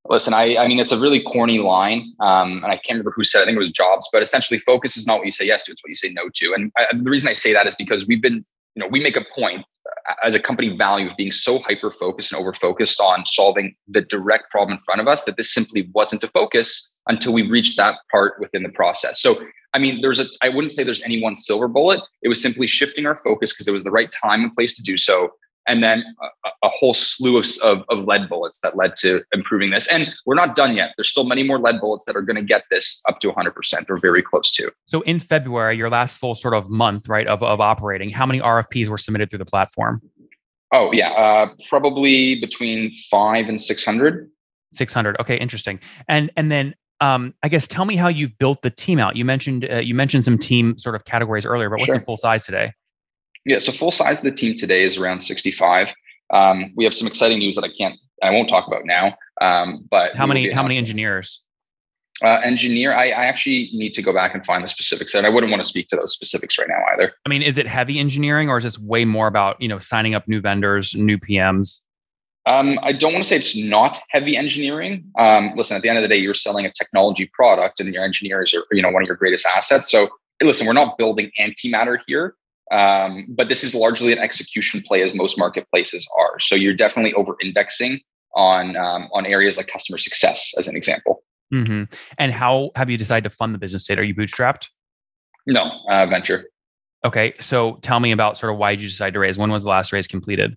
Listen, 0.08 0.32
I, 0.32 0.56
I 0.56 0.68
mean, 0.68 0.78
it's 0.78 0.92
a 0.92 0.98
really 0.98 1.20
corny 1.20 1.58
line, 1.58 2.14
um, 2.20 2.62
and 2.62 2.66
I 2.66 2.76
can't 2.76 2.90
remember 2.90 3.12
who 3.14 3.24
said. 3.24 3.40
It. 3.40 3.42
I 3.42 3.44
think 3.46 3.56
it 3.56 3.58
was 3.58 3.72
Jobs, 3.72 4.08
but 4.12 4.22
essentially, 4.22 4.58
focus 4.58 4.96
is 4.96 5.06
not 5.06 5.18
what 5.18 5.26
you 5.26 5.32
say 5.32 5.44
yes 5.44 5.64
to; 5.64 5.72
it's 5.72 5.82
what 5.84 5.88
you 5.88 5.94
say 5.94 6.08
no 6.10 6.30
to. 6.32 6.54
And 6.54 6.72
I, 6.78 6.86
the 6.96 7.10
reason 7.10 7.28
I 7.28 7.34
say 7.34 7.52
that 7.52 7.66
is 7.66 7.74
because 7.74 8.06
we've 8.06 8.22
been, 8.22 8.44
you 8.76 8.82
know, 8.82 8.88
we 8.88 9.00
make 9.00 9.16
a 9.16 9.24
point 9.34 9.66
uh, 10.08 10.14
as 10.24 10.34
a 10.34 10.40
company 10.40 10.74
value 10.74 11.08
of 11.08 11.16
being 11.16 11.32
so 11.32 11.58
hyper 11.58 11.90
focused 11.90 12.32
and 12.32 12.40
over 12.40 12.54
focused 12.54 13.00
on 13.00 13.26
solving 13.26 13.74
the 13.88 14.00
direct 14.00 14.50
problem 14.50 14.78
in 14.78 14.84
front 14.84 15.02
of 15.02 15.08
us 15.08 15.24
that 15.24 15.36
this 15.36 15.52
simply 15.52 15.90
wasn't 15.92 16.22
a 16.24 16.28
focus 16.28 16.98
until 17.08 17.32
we 17.32 17.42
reached 17.42 17.76
that 17.76 17.96
part 18.10 18.40
within 18.40 18.62
the 18.62 18.68
process. 18.68 19.20
So 19.20 19.44
I 19.76 19.78
mean, 19.78 20.00
there's 20.00 20.18
a, 20.18 20.24
I 20.40 20.48
wouldn't 20.48 20.72
say 20.72 20.84
there's 20.84 21.02
any 21.02 21.20
one 21.20 21.34
silver 21.34 21.68
bullet. 21.68 22.00
It 22.22 22.28
was 22.28 22.40
simply 22.40 22.66
shifting 22.66 23.04
our 23.04 23.14
focus 23.14 23.52
because 23.52 23.68
it 23.68 23.72
was 23.72 23.84
the 23.84 23.90
right 23.90 24.10
time 24.10 24.42
and 24.42 24.54
place 24.54 24.74
to 24.76 24.82
do 24.82 24.96
so. 24.96 25.34
And 25.68 25.82
then 25.82 26.02
a, 26.22 26.48
a 26.62 26.68
whole 26.70 26.94
slew 26.94 27.36
of, 27.36 27.46
of, 27.62 27.84
of, 27.90 28.04
lead 28.04 28.26
bullets 28.30 28.60
that 28.62 28.74
led 28.74 28.96
to 29.00 29.22
improving 29.32 29.70
this. 29.70 29.86
And 29.88 30.14
we're 30.24 30.36
not 30.36 30.56
done 30.56 30.76
yet. 30.76 30.92
There's 30.96 31.10
still 31.10 31.24
many 31.24 31.42
more 31.42 31.58
lead 31.58 31.78
bullets 31.78 32.06
that 32.06 32.16
are 32.16 32.22
going 32.22 32.36
to 32.36 32.42
get 32.42 32.62
this 32.70 33.02
up 33.06 33.20
to 33.20 33.30
100% 33.30 33.90
or 33.90 33.98
very 33.98 34.22
close 34.22 34.50
to. 34.52 34.70
So 34.86 35.02
in 35.02 35.20
February, 35.20 35.76
your 35.76 35.90
last 35.90 36.16
full 36.16 36.36
sort 36.36 36.54
of 36.54 36.70
month, 36.70 37.06
right, 37.06 37.26
of, 37.26 37.42
of 37.42 37.60
operating, 37.60 38.08
how 38.08 38.24
many 38.24 38.40
RFPs 38.40 38.88
were 38.88 38.96
submitted 38.96 39.28
through 39.28 39.40
the 39.40 39.44
platform? 39.44 40.00
Oh, 40.72 40.90
yeah. 40.92 41.10
Uh, 41.10 41.48
probably 41.68 42.40
between 42.40 42.94
five 43.10 43.50
and 43.50 43.60
600. 43.60 44.30
600. 44.72 45.16
Okay, 45.20 45.36
interesting. 45.36 45.80
And 46.08 46.30
and 46.36 46.50
then 46.50 46.74
um, 47.00 47.34
I 47.42 47.48
guess 47.48 47.66
tell 47.66 47.84
me 47.84 47.96
how 47.96 48.08
you've 48.08 48.36
built 48.38 48.62
the 48.62 48.70
team 48.70 48.98
out. 48.98 49.16
You 49.16 49.24
mentioned 49.24 49.68
uh, 49.70 49.78
you 49.78 49.94
mentioned 49.94 50.24
some 50.24 50.38
team 50.38 50.78
sort 50.78 50.94
of 50.94 51.04
categories 51.04 51.44
earlier, 51.44 51.68
but 51.68 51.76
what's 51.78 51.86
sure. 51.86 51.98
the 51.98 52.04
full 52.04 52.16
size 52.16 52.44
today? 52.44 52.72
Yeah, 53.44 53.58
so 53.58 53.72
full 53.72 53.90
size 53.90 54.18
of 54.18 54.24
the 54.24 54.32
team 54.32 54.56
today 54.56 54.84
is 54.84 54.96
around 54.96 55.20
65. 55.20 55.94
Um, 56.32 56.72
we 56.76 56.84
have 56.84 56.94
some 56.94 57.06
exciting 57.06 57.38
news 57.38 57.54
that 57.54 57.64
I 57.64 57.68
can't, 57.78 57.94
I 58.22 58.30
won't 58.30 58.48
talk 58.48 58.66
about 58.66 58.84
now. 58.84 59.16
Um, 59.40 59.86
but 59.90 60.16
how 60.16 60.26
many 60.26 60.50
how 60.50 60.62
many 60.62 60.76
engineers? 60.78 61.42
Uh, 62.24 62.40
engineer, 62.42 62.94
I, 62.94 63.10
I, 63.10 63.26
actually 63.26 63.68
need 63.74 63.92
to 63.92 64.00
go 64.00 64.10
back 64.10 64.34
and 64.34 64.44
find 64.44 64.64
the 64.64 64.68
specifics, 64.68 65.14
and 65.14 65.26
I 65.26 65.28
wouldn't 65.28 65.50
want 65.50 65.62
to 65.62 65.68
speak 65.68 65.86
to 65.88 65.96
those 65.96 66.14
specifics 66.14 66.58
right 66.58 66.66
now 66.66 66.82
either. 66.94 67.12
I 67.26 67.28
mean, 67.28 67.42
is 67.42 67.58
it 67.58 67.66
heavy 67.66 67.98
engineering, 67.98 68.48
or 68.48 68.56
is 68.56 68.64
this 68.64 68.78
way 68.78 69.04
more 69.04 69.26
about 69.26 69.60
you 69.60 69.68
know 69.68 69.78
signing 69.78 70.14
up 70.14 70.26
new 70.26 70.40
vendors, 70.40 70.94
new 70.94 71.18
PMs? 71.18 71.82
Um, 72.46 72.78
I 72.82 72.92
don't 72.92 73.12
want 73.12 73.24
to 73.24 73.28
say 73.28 73.36
it's 73.36 73.56
not 73.56 73.98
heavy 74.10 74.36
engineering. 74.36 75.04
Um, 75.18 75.52
listen, 75.56 75.76
at 75.76 75.82
the 75.82 75.88
end 75.88 75.98
of 75.98 76.02
the 76.02 76.08
day, 76.08 76.16
you're 76.16 76.34
selling 76.34 76.64
a 76.64 76.72
technology 76.72 77.28
product, 77.32 77.80
and 77.80 77.92
your 77.92 78.04
engineers 78.04 78.54
are 78.54 78.64
you 78.72 78.82
know 78.82 78.90
one 78.90 79.02
of 79.02 79.06
your 79.06 79.16
greatest 79.16 79.46
assets. 79.56 79.90
So 79.90 80.08
listen, 80.42 80.66
we're 80.66 80.72
not 80.72 80.98
building 80.98 81.30
antimatter 81.40 81.98
here. 82.06 82.34
Um, 82.72 83.26
but 83.28 83.48
this 83.48 83.62
is 83.62 83.74
largely 83.74 84.12
an 84.12 84.18
execution 84.18 84.82
play, 84.86 85.02
as 85.02 85.14
most 85.14 85.38
marketplaces 85.38 86.08
are. 86.18 86.38
So 86.40 86.54
you're 86.54 86.74
definitely 86.74 87.14
over 87.14 87.36
indexing 87.42 88.00
on 88.34 88.76
um, 88.76 89.08
on 89.12 89.26
areas 89.26 89.56
like 89.56 89.68
customer 89.68 89.98
success, 89.98 90.52
as 90.58 90.68
an 90.68 90.76
example. 90.76 91.22
Mm-hmm. 91.52 91.84
And 92.18 92.32
how 92.32 92.70
have 92.74 92.90
you 92.90 92.96
decided 92.96 93.28
to 93.28 93.34
fund 93.34 93.54
the 93.54 93.58
business 93.58 93.84
state? 93.84 93.98
Are 93.98 94.04
you 94.04 94.14
bootstrapped? 94.14 94.68
No, 95.46 95.70
uh, 95.88 96.06
venture. 96.06 96.46
Okay, 97.04 97.34
so 97.38 97.78
tell 97.82 98.00
me 98.00 98.10
about 98.10 98.36
sort 98.36 98.52
of 98.52 98.58
why 98.58 98.72
did 98.72 98.82
you 98.82 98.88
decide 98.88 99.12
to 99.14 99.20
raise? 99.20 99.38
When 99.38 99.50
was 99.50 99.62
the 99.62 99.68
last 99.68 99.92
raise 99.92 100.08
completed? 100.08 100.56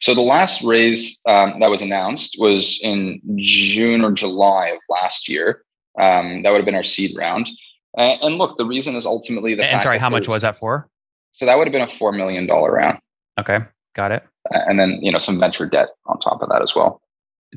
So 0.00 0.14
the 0.14 0.20
last 0.20 0.62
raise 0.62 1.20
um, 1.26 1.60
that 1.60 1.70
was 1.70 1.80
announced 1.80 2.36
was 2.38 2.80
in 2.82 3.20
June 3.36 4.02
or 4.02 4.12
July 4.12 4.68
of 4.68 4.78
last 4.88 5.28
year. 5.28 5.64
Um, 6.00 6.42
that 6.42 6.50
would 6.50 6.58
have 6.58 6.64
been 6.64 6.74
our 6.74 6.82
seed 6.82 7.16
round. 7.16 7.50
Uh, 7.96 8.16
and 8.22 8.36
look, 8.36 8.56
the 8.56 8.64
reason 8.64 8.96
is 8.96 9.06
ultimately 9.06 9.54
the. 9.54 9.64
And 9.64 9.82
sorry, 9.82 9.98
how 9.98 10.10
much 10.10 10.28
was 10.28 10.42
that 10.42 10.58
for? 10.58 10.88
So 11.34 11.46
that 11.46 11.56
would 11.56 11.66
have 11.66 11.72
been 11.72 11.82
a 11.82 11.88
four 11.88 12.12
million 12.12 12.46
dollar 12.46 12.72
round. 12.72 12.98
Okay, 13.38 13.58
got 13.94 14.12
it. 14.12 14.24
And 14.50 14.78
then 14.78 14.98
you 15.02 15.12
know 15.12 15.18
some 15.18 15.38
venture 15.38 15.66
debt 15.66 15.88
on 16.06 16.18
top 16.18 16.42
of 16.42 16.48
that 16.48 16.62
as 16.62 16.74
well. 16.74 17.00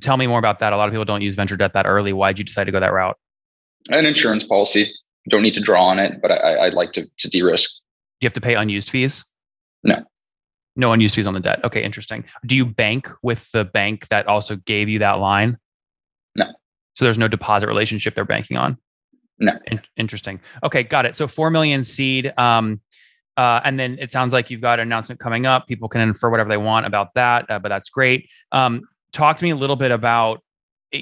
Tell 0.01 0.17
me 0.17 0.27
more 0.27 0.39
about 0.39 0.60
that. 0.60 0.74
A 0.74 0.77
lot 0.77 0.88
of 0.88 0.93
people 0.93 1.05
don't 1.05 1.22
use 1.22 1.36
venture 1.36 1.55
debt 1.55 1.74
that 1.74 1.86
early. 1.86 2.13
Why 2.13 2.31
did 2.31 2.39
you 2.39 2.45
decide 2.45 2.65
to 2.65 2.72
go 2.72 2.79
that 2.79 2.91
route? 2.91 3.17
An 3.91 4.05
insurance 4.05 4.43
policy. 4.43 4.91
Don't 5.29 5.41
need 5.41 5.53
to 5.53 5.62
draw 5.62 5.86
on 5.86 6.00
it, 6.00 6.22
but 6.22 6.31
I, 6.31 6.65
would 6.65 6.74
like 6.74 6.91
to 6.93 7.05
to 7.17 7.29
de-risk. 7.29 7.72
Do 8.19 8.25
you 8.25 8.27
have 8.27 8.34
to 8.34 8.41
pay 8.41 8.55
unused 8.55 8.89
fees? 8.89 9.24
No. 9.84 10.03
No 10.75 10.91
unused 10.91 11.15
fees 11.15 11.27
on 11.27 11.34
the 11.34 11.39
debt. 11.39 11.63
Okay, 11.63 11.84
interesting. 11.84 12.25
Do 12.46 12.55
you 12.55 12.65
bank 12.65 13.10
with 13.22 13.50
the 13.51 13.63
bank 13.63 14.08
that 14.10 14.27
also 14.27 14.58
gave 14.58 14.89
you 14.89 15.00
that 15.00 15.20
line? 15.20 15.58
No. 16.36 16.46
So 16.96 17.05
there's 17.05 17.17
no 17.17 17.27
deposit 17.27 17.67
relationship 17.67 18.15
they're 18.15 18.25
banking 18.25 18.58
on. 18.58 18.77
No. 19.39 19.53
In- 19.67 19.82
interesting. 19.98 20.39
Okay, 20.63 20.84
got 20.84 21.05
it. 21.05 21.15
So 21.15 21.27
four 21.27 21.50
million 21.50 21.84
seed. 21.84 22.34
Um, 22.38 22.82
uh, 23.38 23.60
and 23.63 23.79
then 23.79 23.98
it 24.00 24.12
sounds 24.12 24.32
like 24.32 24.50
you've 24.50 24.62
got 24.62 24.79
an 24.79 24.88
announcement 24.88 25.20
coming 25.20 25.46
up. 25.46 25.67
People 25.67 25.89
can 25.89 26.01
infer 26.01 26.29
whatever 26.29 26.50
they 26.50 26.58
want 26.58 26.86
about 26.86 27.13
that, 27.15 27.50
uh, 27.50 27.60
but 27.60 27.70
that's 27.70 27.89
great. 27.89 28.29
Um, 28.53 28.82
talk 29.12 29.38
to 29.38 29.44
me 29.44 29.51
a 29.51 29.55
little 29.55 29.75
bit 29.75 29.91
about. 29.91 30.41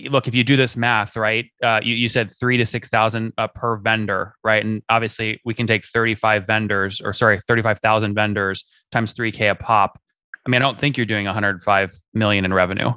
Look, 0.10 0.28
if 0.28 0.36
you 0.36 0.44
do 0.44 0.56
this 0.56 0.76
math, 0.76 1.16
right? 1.16 1.46
Uh, 1.62 1.80
you, 1.84 1.96
you 1.96 2.10
said 2.10 2.32
three 2.40 2.58
to 2.58 2.66
six 2.66 2.90
thousand 2.90 3.34
uh, 3.38 3.48
per 3.48 3.78
vendor, 3.78 4.36
right? 4.44 4.64
And 4.64 4.82
obviously, 4.90 5.42
we 5.46 5.54
can 5.54 5.68
take 5.68 5.86
thirty-five 5.86 6.46
vendors, 6.48 7.02
or 7.02 7.14
sorry, 7.14 7.40
thirty-five 7.48 7.80
thousand 7.80 8.16
vendors 8.16 8.64
times 8.92 9.14
three 9.14 9.32
k 9.32 9.48
a 9.48 9.56
pop. 9.56 10.00
I 10.46 10.50
mean, 10.50 10.62
I 10.62 10.66
don't 10.66 10.78
think 10.78 10.98
you're 10.98 11.06
doing 11.06 11.26
105 11.26 11.94
million 12.14 12.44
in 12.44 12.54
revenue. 12.54 12.92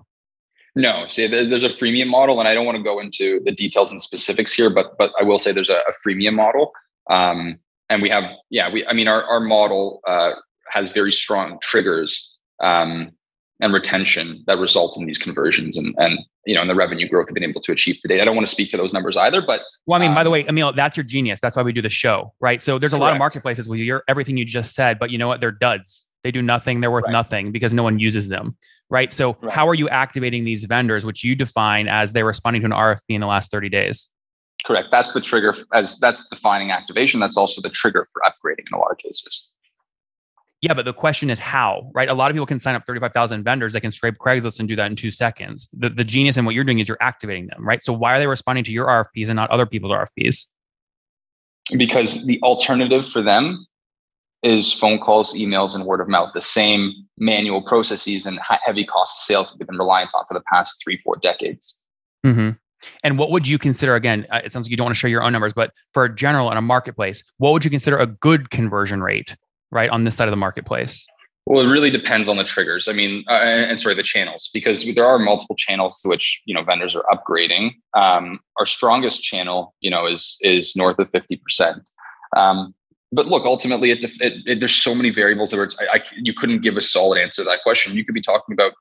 No, 0.75 1.07
see, 1.07 1.27
there's 1.27 1.65
a 1.65 1.71
freemium 1.71 2.09
model, 2.09 2.39
and 2.39 2.49
I 2.49 2.53
don't 2.53 2.67
want 2.67 2.77
to 2.77 2.83
go 2.83 2.99
into 2.99 3.41
the 3.45 3.53
details 3.53 3.91
and 3.91 4.03
specifics 4.03 4.53
here, 4.53 4.69
but 4.69 4.99
but 4.99 5.11
I 5.19 5.23
will 5.23 5.39
say 5.39 5.53
there's 5.53 5.71
a, 5.71 5.77
a 5.77 5.93
freemium 6.07 6.35
model, 6.35 6.73
um, 7.09 7.59
and 7.89 8.03
we 8.03 8.11
have, 8.11 8.31
yeah, 8.51 8.71
we, 8.71 8.87
I 8.87 8.93
mean, 8.93 9.09
our 9.09 9.25
our 9.25 9.41
model 9.41 10.01
uh, 10.07 10.33
has 10.71 10.93
very 10.93 11.13
strong 11.13 11.59
triggers 11.63 12.37
um, 12.61 13.13
and 13.61 13.73
retention 13.73 14.45
that 14.47 14.59
result 14.59 14.99
in 14.99 15.07
these 15.07 15.19
conversions, 15.19 15.77
and 15.77 15.95
and 15.99 16.19
you 16.47 16.55
know, 16.55 16.61
and 16.61 16.71
the 16.71 16.75
revenue 16.75 17.09
growth 17.09 17.27
we've 17.27 17.35
been 17.35 17.49
able 17.49 17.61
to 17.63 17.73
achieve 17.73 17.97
today. 18.03 18.21
I 18.21 18.25
don't 18.25 18.37
want 18.37 18.47
to 18.47 18.51
speak 18.51 18.71
to 18.71 18.77
those 18.77 18.93
numbers 18.93 19.17
either, 19.17 19.41
but 19.41 19.63
well, 19.87 19.99
I 19.99 20.01
mean, 20.01 20.11
um, 20.11 20.15
by 20.15 20.25
the 20.25 20.29
um, 20.29 20.33
way, 20.33 20.45
Emil, 20.49 20.73
that's 20.73 20.97
your 20.97 21.05
genius. 21.05 21.41
That's 21.41 21.57
why 21.57 21.63
we 21.63 21.73
do 21.73 21.83
the 21.83 21.91
show, 21.91 22.33
right? 22.41 22.61
So 22.61 22.79
there's 22.79 22.93
a 22.93 22.97
correct. 22.97 23.03
lot 23.03 23.13
of 23.13 23.19
marketplaces 23.19 23.69
where 23.69 23.79
you're 23.79 24.05
everything 24.09 24.37
you 24.37 24.45
just 24.45 24.75
said, 24.75 24.99
but 24.99 25.11
you 25.11 25.19
know 25.19 25.29
what? 25.29 25.41
They're 25.41 25.53
duds. 25.53 26.07
They 26.25 26.31
do 26.33 26.43
nothing. 26.43 26.81
They're 26.81 26.91
worth 26.91 27.05
right. 27.05 27.13
nothing 27.13 27.53
because 27.53 27.73
no 27.73 27.83
one 27.83 27.99
uses 27.99 28.29
them 28.29 28.57
right? 28.91 29.13
So 29.13 29.37
right. 29.43 29.53
how 29.53 29.69
are 29.69 29.75
you 29.75 29.89
activating 29.89 30.45
these 30.45 30.65
vendors, 30.65 31.05
which 31.05 31.25
you 31.25 31.35
define 31.35 31.89
as 31.89 32.13
they're 32.13 32.25
responding 32.25 32.63
to 32.63 32.67
an 32.67 32.73
RFP 32.73 33.01
in 33.09 33.21
the 33.21 33.27
last 33.27 33.51
30 33.51 33.69
days? 33.69 34.09
Correct. 34.65 34.89
That's 34.91 35.13
the 35.13 35.21
trigger 35.21 35.55
as 35.73 35.99
that's 35.99 36.27
defining 36.29 36.71
activation. 36.71 37.21
That's 37.21 37.37
also 37.37 37.61
the 37.61 37.71
trigger 37.71 38.07
for 38.13 38.23
upgrading 38.27 38.65
in 38.71 38.75
a 38.75 38.79
lot 38.79 38.91
of 38.91 38.99
cases. 38.99 39.49
Yeah, 40.67 40.75
but 40.75 40.85
the 40.85 40.93
question 40.93 41.31
is 41.31 41.39
how, 41.39 41.93
right? 41.95 42.09
A 42.09 42.15
lot 42.15 42.29
of 42.29 42.35
people 42.35 42.45
can 42.45 42.59
sign 42.59 42.75
up 42.75 42.85
35,000 42.87 43.45
vendors. 43.45 43.73
They 43.73 43.79
can 43.79 43.93
scrape 43.93 44.17
Craigslist 44.17 44.59
and 44.59 44.69
do 44.69 44.75
that 44.75 44.91
in 44.91 44.97
two 44.97 45.13
seconds. 45.13 45.69
The, 45.73 45.89
the 45.89 46.03
genius 46.03 46.37
in 46.37 46.45
what 46.45 46.57
you're 46.57 46.65
doing 46.65 46.81
is 46.81 46.89
you're 46.89 47.01
activating 47.01 47.47
them, 47.47 47.65
right? 47.65 47.81
So 47.85 47.93
why 47.93 48.17
are 48.17 48.19
they 48.19 48.27
responding 48.27 48.65
to 48.65 48.73
your 48.73 48.87
RFPs 48.87 49.29
and 49.29 49.37
not 49.37 49.49
other 49.51 49.65
people's 49.65 49.93
RFPs? 49.93 50.47
Because 51.79 52.27
the 52.27 52.41
alternative 52.43 53.09
for 53.09 53.23
them 53.23 53.65
is 54.43 54.73
phone 54.73 54.99
calls, 54.99 55.35
emails, 55.35 55.77
and 55.77 55.85
word 55.85 56.01
of 56.01 56.09
mouth, 56.09 56.31
the 56.35 56.43
same 56.43 56.93
manual 57.17 57.63
processes 57.63 58.27
and 58.27 58.41
heavy 58.65 58.85
cost 58.85 59.21
of 59.21 59.23
sales 59.23 59.53
that 59.53 59.59
they've 59.61 59.69
been 59.69 59.79
reliant 59.79 60.11
on 60.17 60.25
for 60.27 60.35
the 60.35 60.43
past 60.53 60.83
three, 60.83 60.99
four 60.99 61.15
decades. 61.23 61.79
Mm-hmm. 62.27 62.51
And 63.05 63.19
what 63.19 63.31
would 63.31 63.47
you 63.47 63.57
consider, 63.57 63.95
again, 63.95 64.27
uh, 64.33 64.41
it 64.45 64.51
sounds 64.51 64.67
like 64.67 64.73
you 64.73 64.77
don't 64.77 64.87
want 64.87 64.97
to 64.97 64.99
share 64.99 65.11
your 65.11 65.23
own 65.23 65.33
numbers, 65.33 65.53
but 65.53 65.73
for 65.95 66.05
a 66.05 66.13
general 66.13 66.51
in 66.51 66.57
a 66.57 66.63
marketplace, 66.63 67.23
what 67.39 67.53
would 67.53 67.65
you 67.65 67.71
consider 67.71 67.99
a 67.99 68.07
good 68.07 68.51
conversion 68.51 69.01
rate, 69.01 69.37
right, 69.71 69.91
on 69.91 70.05
this 70.05 70.17
side 70.17 70.29
of 70.29 70.33
the 70.33 70.37
marketplace? 70.37 71.07
Well, 71.47 71.65
it 71.65 71.71
really 71.71 71.91
depends 71.91 72.29
on 72.29 72.37
the 72.37 72.45
triggers. 72.45 72.89
I 72.89 72.93
mean, 72.93 73.25
uh, 73.29 73.35
and 73.35 73.81
sorry, 73.81 73.95
the 73.95 74.03
channels, 74.03 74.51
because 74.53 74.85
there 74.95 75.07
are 75.07 75.17
multiple 75.17 75.55
channels 75.55 76.01
to 76.01 76.09
which 76.09 76.43
you 76.45 76.55
know 76.55 76.65
vendors 76.65 76.97
are 76.97 77.05
upgrading. 77.13 77.75
Um, 77.95 78.41
our 78.59 78.67
strongest 78.67 79.23
channel, 79.23 79.73
you 79.81 79.91
know, 79.91 80.07
is 80.07 80.37
is 80.41 80.75
north 80.75 80.99
of 80.99 81.09
fifty 81.11 81.37
percent. 81.37 81.89
Um, 82.37 82.75
but 83.13 83.29
look, 83.29 83.45
ultimately, 83.45 83.93
it, 83.93 84.03
it, 84.03 84.13
it, 84.21 84.59
there's 84.59 84.75
so 84.75 84.93
many 84.93 85.11
variables 85.11 85.53
that 85.53 85.75
I, 85.81 85.99
I, 85.99 86.03
you 86.21 86.35
couldn't 86.35 86.63
give 86.63 86.77
a 86.77 86.81
solid 86.81 87.21
answer 87.21 87.43
to 87.43 87.49
that 87.49 87.63
question. 87.63 87.95
You 87.95 88.05
could 88.05 88.15
be 88.15 88.21
talking 88.21 88.53
about 88.53 88.73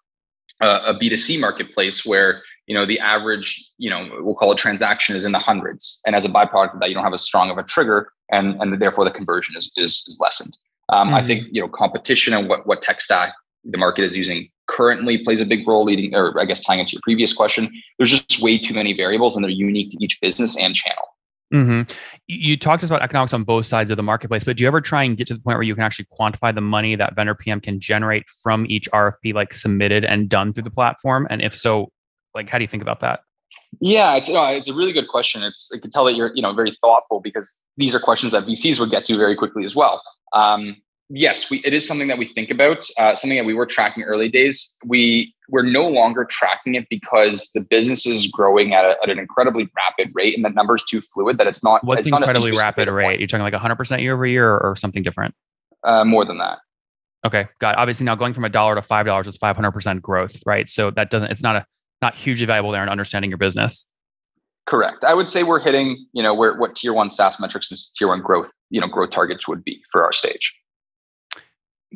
a 0.62 0.98
B 0.98 1.10
two 1.10 1.18
C 1.18 1.38
marketplace 1.38 2.04
where 2.04 2.42
you 2.66 2.76
know 2.76 2.86
the 2.88 3.00
average 3.00 3.70
you 3.78 3.92
know 3.92 4.10
we'll 4.22 4.36
call 4.36 4.52
it 4.52 4.58
transaction 4.58 5.16
is 5.16 5.24
in 5.24 5.34
the 5.34 5.40
hundreds, 5.40 6.02
and 6.06 6.16
as 6.16 6.26
a 6.26 6.30
byproduct 6.30 6.74
of 6.74 6.80
that, 6.80 6.90
you 6.90 6.96
don't 6.96 7.04
have 7.04 7.14
as 7.14 7.22
strong 7.22 7.52
of 7.52 7.60
a 7.60 7.64
trigger, 7.64 8.10
and 8.32 8.60
and 8.60 8.82
therefore 8.82 9.06
the 9.06 9.12
conversion 9.12 9.56
is 9.56 9.72
is, 9.78 10.04
is 10.08 10.18
lessened. 10.20 10.58
Um, 10.90 11.08
mm-hmm. 11.08 11.16
I 11.16 11.28
think 11.28 11.48
you 11.52 11.62
know 11.62 11.68
competition 11.68 12.34
and 12.34 12.48
what 12.48 12.68
what 12.68 12.82
tech 12.82 13.02
stack 13.02 13.34
the 13.64 13.78
market 13.78 14.04
is 14.04 14.16
using 14.16 14.50
currently 14.68 15.24
plays 15.24 15.42
a 15.42 15.46
big 15.46 15.68
role 15.68 15.84
leading 15.84 16.16
or 16.16 16.40
i 16.40 16.46
guess 16.46 16.60
tying 16.60 16.80
into 16.80 16.94
your 16.94 17.02
previous 17.04 17.34
question 17.34 17.72
there's 17.98 18.10
just 18.10 18.42
way 18.42 18.58
too 18.58 18.74
many 18.74 18.94
variables 18.94 19.36
and 19.36 19.44
they're 19.44 19.52
unique 19.52 19.92
to 19.92 19.98
each 20.04 20.20
business 20.22 20.58
and 20.58 20.76
channel 20.76 21.04
Mm-hmm. 21.54 21.92
You 22.28 22.58
talked 22.58 22.80
to 22.82 22.86
us 22.86 22.90
about 22.90 23.02
economics 23.02 23.34
on 23.34 23.44
both 23.44 23.66
sides 23.66 23.92
of 23.92 23.98
the 23.98 24.04
marketplace, 24.04 24.44
but 24.44 24.58
do 24.58 24.64
you 24.64 24.68
ever 24.68 24.82
try 24.82 25.04
and 25.04 25.16
get 25.16 25.28
to 25.28 25.34
the 25.34 25.40
point 25.40 25.58
where 25.58 25.64
you 25.64 25.76
can 25.76 25.84
actually 25.84 26.08
quantify 26.20 26.54
the 26.54 26.62
money 26.62 26.96
that 26.96 27.16
vendor 27.16 27.36
PM 27.36 27.62
can 27.62 27.80
generate 27.80 28.28
from 28.44 28.66
each 28.68 28.90
RFP, 28.92 29.34
like 29.34 29.54
submitted 29.54 30.04
and 30.04 30.28
done 30.28 30.54
through 30.54 30.64
the 30.64 30.72
platform? 30.72 31.28
And 31.30 31.42
if 31.42 31.56
so, 31.56 31.92
like, 32.34 32.50
how 32.50 32.58
do 32.58 32.64
you 32.64 32.68
think 32.68 32.84
about 32.84 33.00
that? 33.02 33.22
Yeah, 33.80 34.16
it's 34.16 34.30
uh, 34.30 34.52
it's 34.52 34.70
a 34.70 34.74
really 34.74 34.94
good 34.94 35.08
question. 35.08 35.44
It's 35.44 35.70
I 35.74 35.80
can 35.80 35.92
tell 35.92 36.06
that 36.06 36.16
you're 36.16 36.32
you 36.34 36.42
know 36.42 36.54
very 36.54 36.76
thoughtful 36.82 37.20
because 37.20 37.58
these 37.78 37.94
are 37.94 38.00
questions 38.00 38.32
that 38.32 38.46
VCs 38.46 38.80
would 38.80 38.90
get 38.90 39.06
to 39.06 39.18
very 39.18 39.36
quickly 39.36 39.66
as 39.66 39.76
well. 39.76 40.02
Um, 40.34 40.78
yes, 41.10 41.50
we, 41.50 41.62
it 41.66 41.74
is 41.74 41.88
something 41.88 42.08
that 42.08 42.18
we 42.18 42.28
think 42.28 42.50
about. 42.50 42.86
Uh, 42.98 43.16
something 43.16 43.38
that 43.38 43.46
we 43.46 43.54
were 43.54 43.66
tracking 43.66 44.04
early 44.04 44.30
days. 44.30 44.78
We 44.86 45.34
we're 45.50 45.64
no 45.64 45.88
longer 45.88 46.26
tracking 46.26 46.76
it 46.76 46.88
because 46.90 47.52
the 47.54 47.62
business 47.62 48.06
is 48.06 48.28
growing 48.28 48.74
at, 48.74 48.84
a, 48.84 48.96
at 49.04 49.10
an 49.10 49.20
incredibly 49.20 49.70
rapid 49.76 50.12
rate, 50.16 50.36
and 50.36 50.44
the 50.44 50.50
number 50.50 50.76
is 50.76 50.84
too 50.84 51.02
fluid 51.02 51.38
that 51.38 51.48
it's 51.48 51.64
not. 51.64 51.84
What's 51.84 52.08
it's 52.08 52.16
incredibly 52.16 52.52
not 52.52 52.60
rapid 52.60 52.90
rate? 52.90 53.20
You're 53.20 53.28
talking 53.28 53.44
like 53.44 53.54
100 53.54 53.76
percent 53.76 54.02
year 54.02 54.14
over 54.14 54.26
year, 54.26 54.50
or, 54.50 54.72
or 54.72 54.76
something 54.76 55.04
different? 55.04 55.36
Uh, 55.84 56.04
more 56.04 56.26
than 56.26 56.38
that. 56.40 56.60
Okay, 57.26 57.48
got. 57.60 57.76
It. 57.76 57.80
Obviously, 57.80 58.06
now 58.06 58.16
going 58.16 58.34
from 58.34 58.46
a 58.46 58.50
dollar 58.50 58.76
to 58.76 58.82
five 58.82 59.06
dollars 59.06 59.28
is 59.28 59.38
500 59.38 59.72
percent 59.72 60.02
growth, 60.02 60.36
right? 60.46 60.68
So 60.68 60.92
that 60.92 61.10
doesn't. 61.10 61.32
It's 61.32 61.42
not 61.42 61.56
a 61.56 61.66
not 62.02 62.16
hugely 62.16 62.46
valuable 62.46 62.72
there 62.72 62.84
in 62.84 62.90
understanding 62.90 63.32
your 63.32 63.38
business. 63.38 63.86
Correct. 64.68 65.04
I 65.04 65.14
would 65.14 65.30
say 65.30 65.44
we're 65.44 65.60
hitting, 65.60 66.08
you 66.14 66.24
know, 66.24 66.34
where 66.34 66.58
what 66.58 66.76
tier 66.76 66.94
one 66.94 67.10
SaaS 67.10 67.40
metrics 67.40 67.70
and 67.70 67.80
tier 67.98 68.08
one 68.08 68.22
growth, 68.22 68.50
you 68.70 68.82
know, 68.82 68.88
growth 68.88 69.12
targets 69.12 69.48
would 69.48 69.64
be 69.64 69.82
for 69.92 70.04
our 70.04 70.12
stage. 70.12 70.54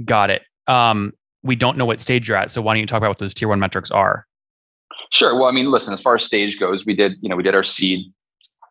Got 0.05 0.29
it. 0.29 0.43
Um, 0.67 1.13
we 1.41 1.55
don't 1.55 1.77
know 1.77 1.85
what 1.85 1.99
stage 1.99 2.27
you're 2.27 2.37
at. 2.37 2.51
So 2.51 2.61
why 2.61 2.73
don't 2.73 2.81
you 2.81 2.85
talk 2.85 2.97
about 2.97 3.09
what 3.09 3.17
those 3.17 3.33
tier 3.33 3.47
one 3.47 3.59
metrics 3.59 3.89
are? 3.89 4.27
Sure. 5.11 5.33
Well, 5.33 5.45
I 5.45 5.51
mean, 5.51 5.71
listen, 5.71 5.93
as 5.93 6.01
far 6.01 6.15
as 6.15 6.23
stage 6.23 6.59
goes, 6.59 6.85
we 6.85 6.93
did, 6.93 7.15
you 7.21 7.29
know, 7.29 7.35
we 7.35 7.43
did 7.43 7.55
our 7.55 7.63
seed 7.63 8.13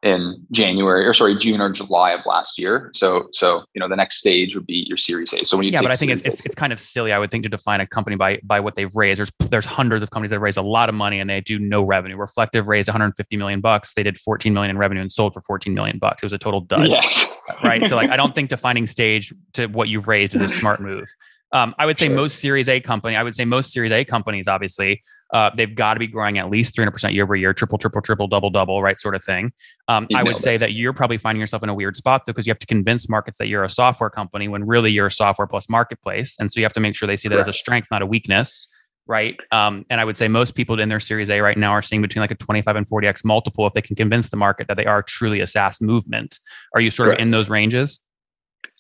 in 0.03 0.47
January 0.53 1.07
or 1.07 1.13
sorry, 1.13 1.37
June 1.37 1.61
or 1.61 1.71
July 1.71 2.13
of 2.13 2.25
last 2.27 2.59
year. 2.59 2.91
So, 2.95 3.29
so 3.33 3.65
you 3.75 3.81
know, 3.81 3.89
the 3.89 3.97
next 3.97 4.19
stage 4.19 4.55
would 4.55 4.67
be 4.67 4.85
your 4.89 4.97
Series 4.97 5.33
A. 5.33 5.45
So 5.45 5.57
when 5.57 5.67
you 5.67 5.73
yeah, 5.73 5.83
but 5.83 5.91
I 5.91 5.97
think 5.97 6.13
it's, 6.13 6.25
it's, 6.25 6.47
it's 6.47 6.55
kind 6.55 6.73
of 6.73 6.81
silly. 6.81 7.13
I 7.13 7.19
would 7.19 7.31
think 7.31 7.45
to 7.45 7.49
define 7.49 7.81
a 7.81 7.87
company 7.87 8.17
by 8.17 8.41
by 8.43 8.61
what 8.61 8.77
they've 8.77 8.95
raised. 8.95 9.19
There's 9.19 9.33
there's 9.51 9.67
hundreds 9.67 10.03
of 10.03 10.11
companies 10.11 10.31
that 10.31 10.41
raised 10.41 10.59
a 10.59 10.63
lot 10.63 10.89
of 10.89 10.95
money 10.95 11.21
and 11.21 11.29
they 11.29 11.41
do 11.41 11.59
no 11.59 11.83
revenue. 11.83 12.17
Reflektive 12.17 12.67
raised 12.67 12.89
150 12.89 13.37
million 13.37 13.61
bucks. 13.61 13.95
They 13.95 14.03
did 14.03 14.19
14 14.19 14.53
million 14.53 14.71
in 14.71 14.79
revenue 14.79 15.01
and 15.01 15.11
sold 15.11 15.35
for 15.35 15.43
14 15.43 15.75
million 15.75 15.99
bucks. 15.99 16.23
It 16.23 16.27
was 16.27 16.33
a 16.33 16.39
total 16.39 16.61
dud. 16.61 16.85
Yes. 16.89 17.41
right. 17.65 17.85
So 17.87 17.97
like, 17.97 18.11
I 18.11 18.17
don't 18.19 18.35
think 18.35 18.51
defining 18.51 18.87
stage 18.87 19.33
to 19.55 19.67
what 19.67 19.89
you've 19.89 20.09
raised 20.09 20.35
is 20.35 20.43
a 20.43 20.49
smart 20.49 20.81
move. 20.81 21.09
Um, 21.53 21.75
I 21.79 21.87
would 21.87 21.99
say 21.99 22.07
sure. 22.07 22.17
most 22.17 22.41
Series 22.41 22.69
A 22.69 22.81
company. 22.81 23.17
I 23.17 23.23
would 23.23 23.35
say 23.35 23.45
most 23.45 23.73
Series 23.73 23.91
A 23.91 24.05
companies, 24.05 24.49
obviously, 24.49 25.03
uh, 25.33 25.51
they've 25.57 25.75
got 25.75 25.95
to 25.95 26.01
be 26.01 26.07
growing 26.07 26.39
at 26.39 26.51
least 26.51 26.77
300% 26.77 27.15
year 27.15 27.25
over 27.25 27.37
year, 27.37 27.55
triple, 27.55 27.79
triple, 27.79 28.03
triple, 28.03 28.29
double, 28.29 28.51
double, 28.51 28.83
right, 28.83 28.99
sort 28.99 29.15
of 29.15 29.25
thing. 29.25 29.53
Um, 29.89 30.07
I 30.15 30.23
would 30.23 30.39
say 30.39 30.59
that 30.59 30.73
you're 30.73 30.93
probably 30.93 31.19
finding 31.19 31.41
yourself 31.41 31.63
in 31.63 31.69
a 31.69 31.75
weird 31.75 31.97
spot 31.97 32.23
though, 32.27 32.33
because 32.33 32.47
you 32.47 32.51
have 32.51 32.59
to 32.59 32.67
convince 32.67 33.09
markets 33.09 33.39
that 33.39 33.49
you're 33.49 33.65
a 33.65 33.71
software 33.71 34.11
company 34.11 34.49
when 34.49 34.67
really 34.67 34.91
you're 34.91 35.07
a 35.07 35.11
software 35.11 35.47
plus 35.47 35.69
marketplace, 35.69 36.37
and 36.39 36.53
so 36.53 36.61
you 36.61 36.65
have 36.65 36.75
to 36.75 36.81
make 36.81 36.97
sure 36.97 37.07
they 37.07 37.17
see 37.17 37.29
that 37.29 37.37
Correct. 37.37 37.49
as 37.49 37.55
a 37.55 37.59
strength, 37.59 37.89
not 37.91 38.03
a 38.03 38.07
weakness. 38.07 38.69
Right. 39.07 39.41
Um, 39.53 39.87
and 39.89 40.03
I 40.03 40.05
would 40.05 40.19
say 40.19 40.29
most 40.29 40.55
people 40.55 40.79
in 40.79 40.91
their 40.91 41.01
Series 41.01 41.31
A 41.31 41.41
right 41.41 41.57
now 41.57 41.71
are 41.71 41.81
seeing 41.81 42.03
between 42.03 42.21
like 42.21 42.31
a 42.31 42.35
25 42.35 42.77
and 42.77 42.87
40x 42.87 43.25
multiple 43.25 43.67
if 43.67 43.73
they 43.73 43.81
can 43.81 43.97
convince 43.97 44.29
the 44.29 44.37
market 44.37 44.69
that 44.69 44.77
they 44.77 44.85
are 44.85 45.03
truly 45.03 45.41
a 45.41 45.47
SaaS 45.47 45.81
movement. 45.81 46.39
Are 46.75 46.81
you 46.83 46.91
sort 46.91 47.07
Correct. 47.07 47.21
of 47.23 47.23
in 47.23 47.31
those 47.31 47.49
ranges? 47.49 48.01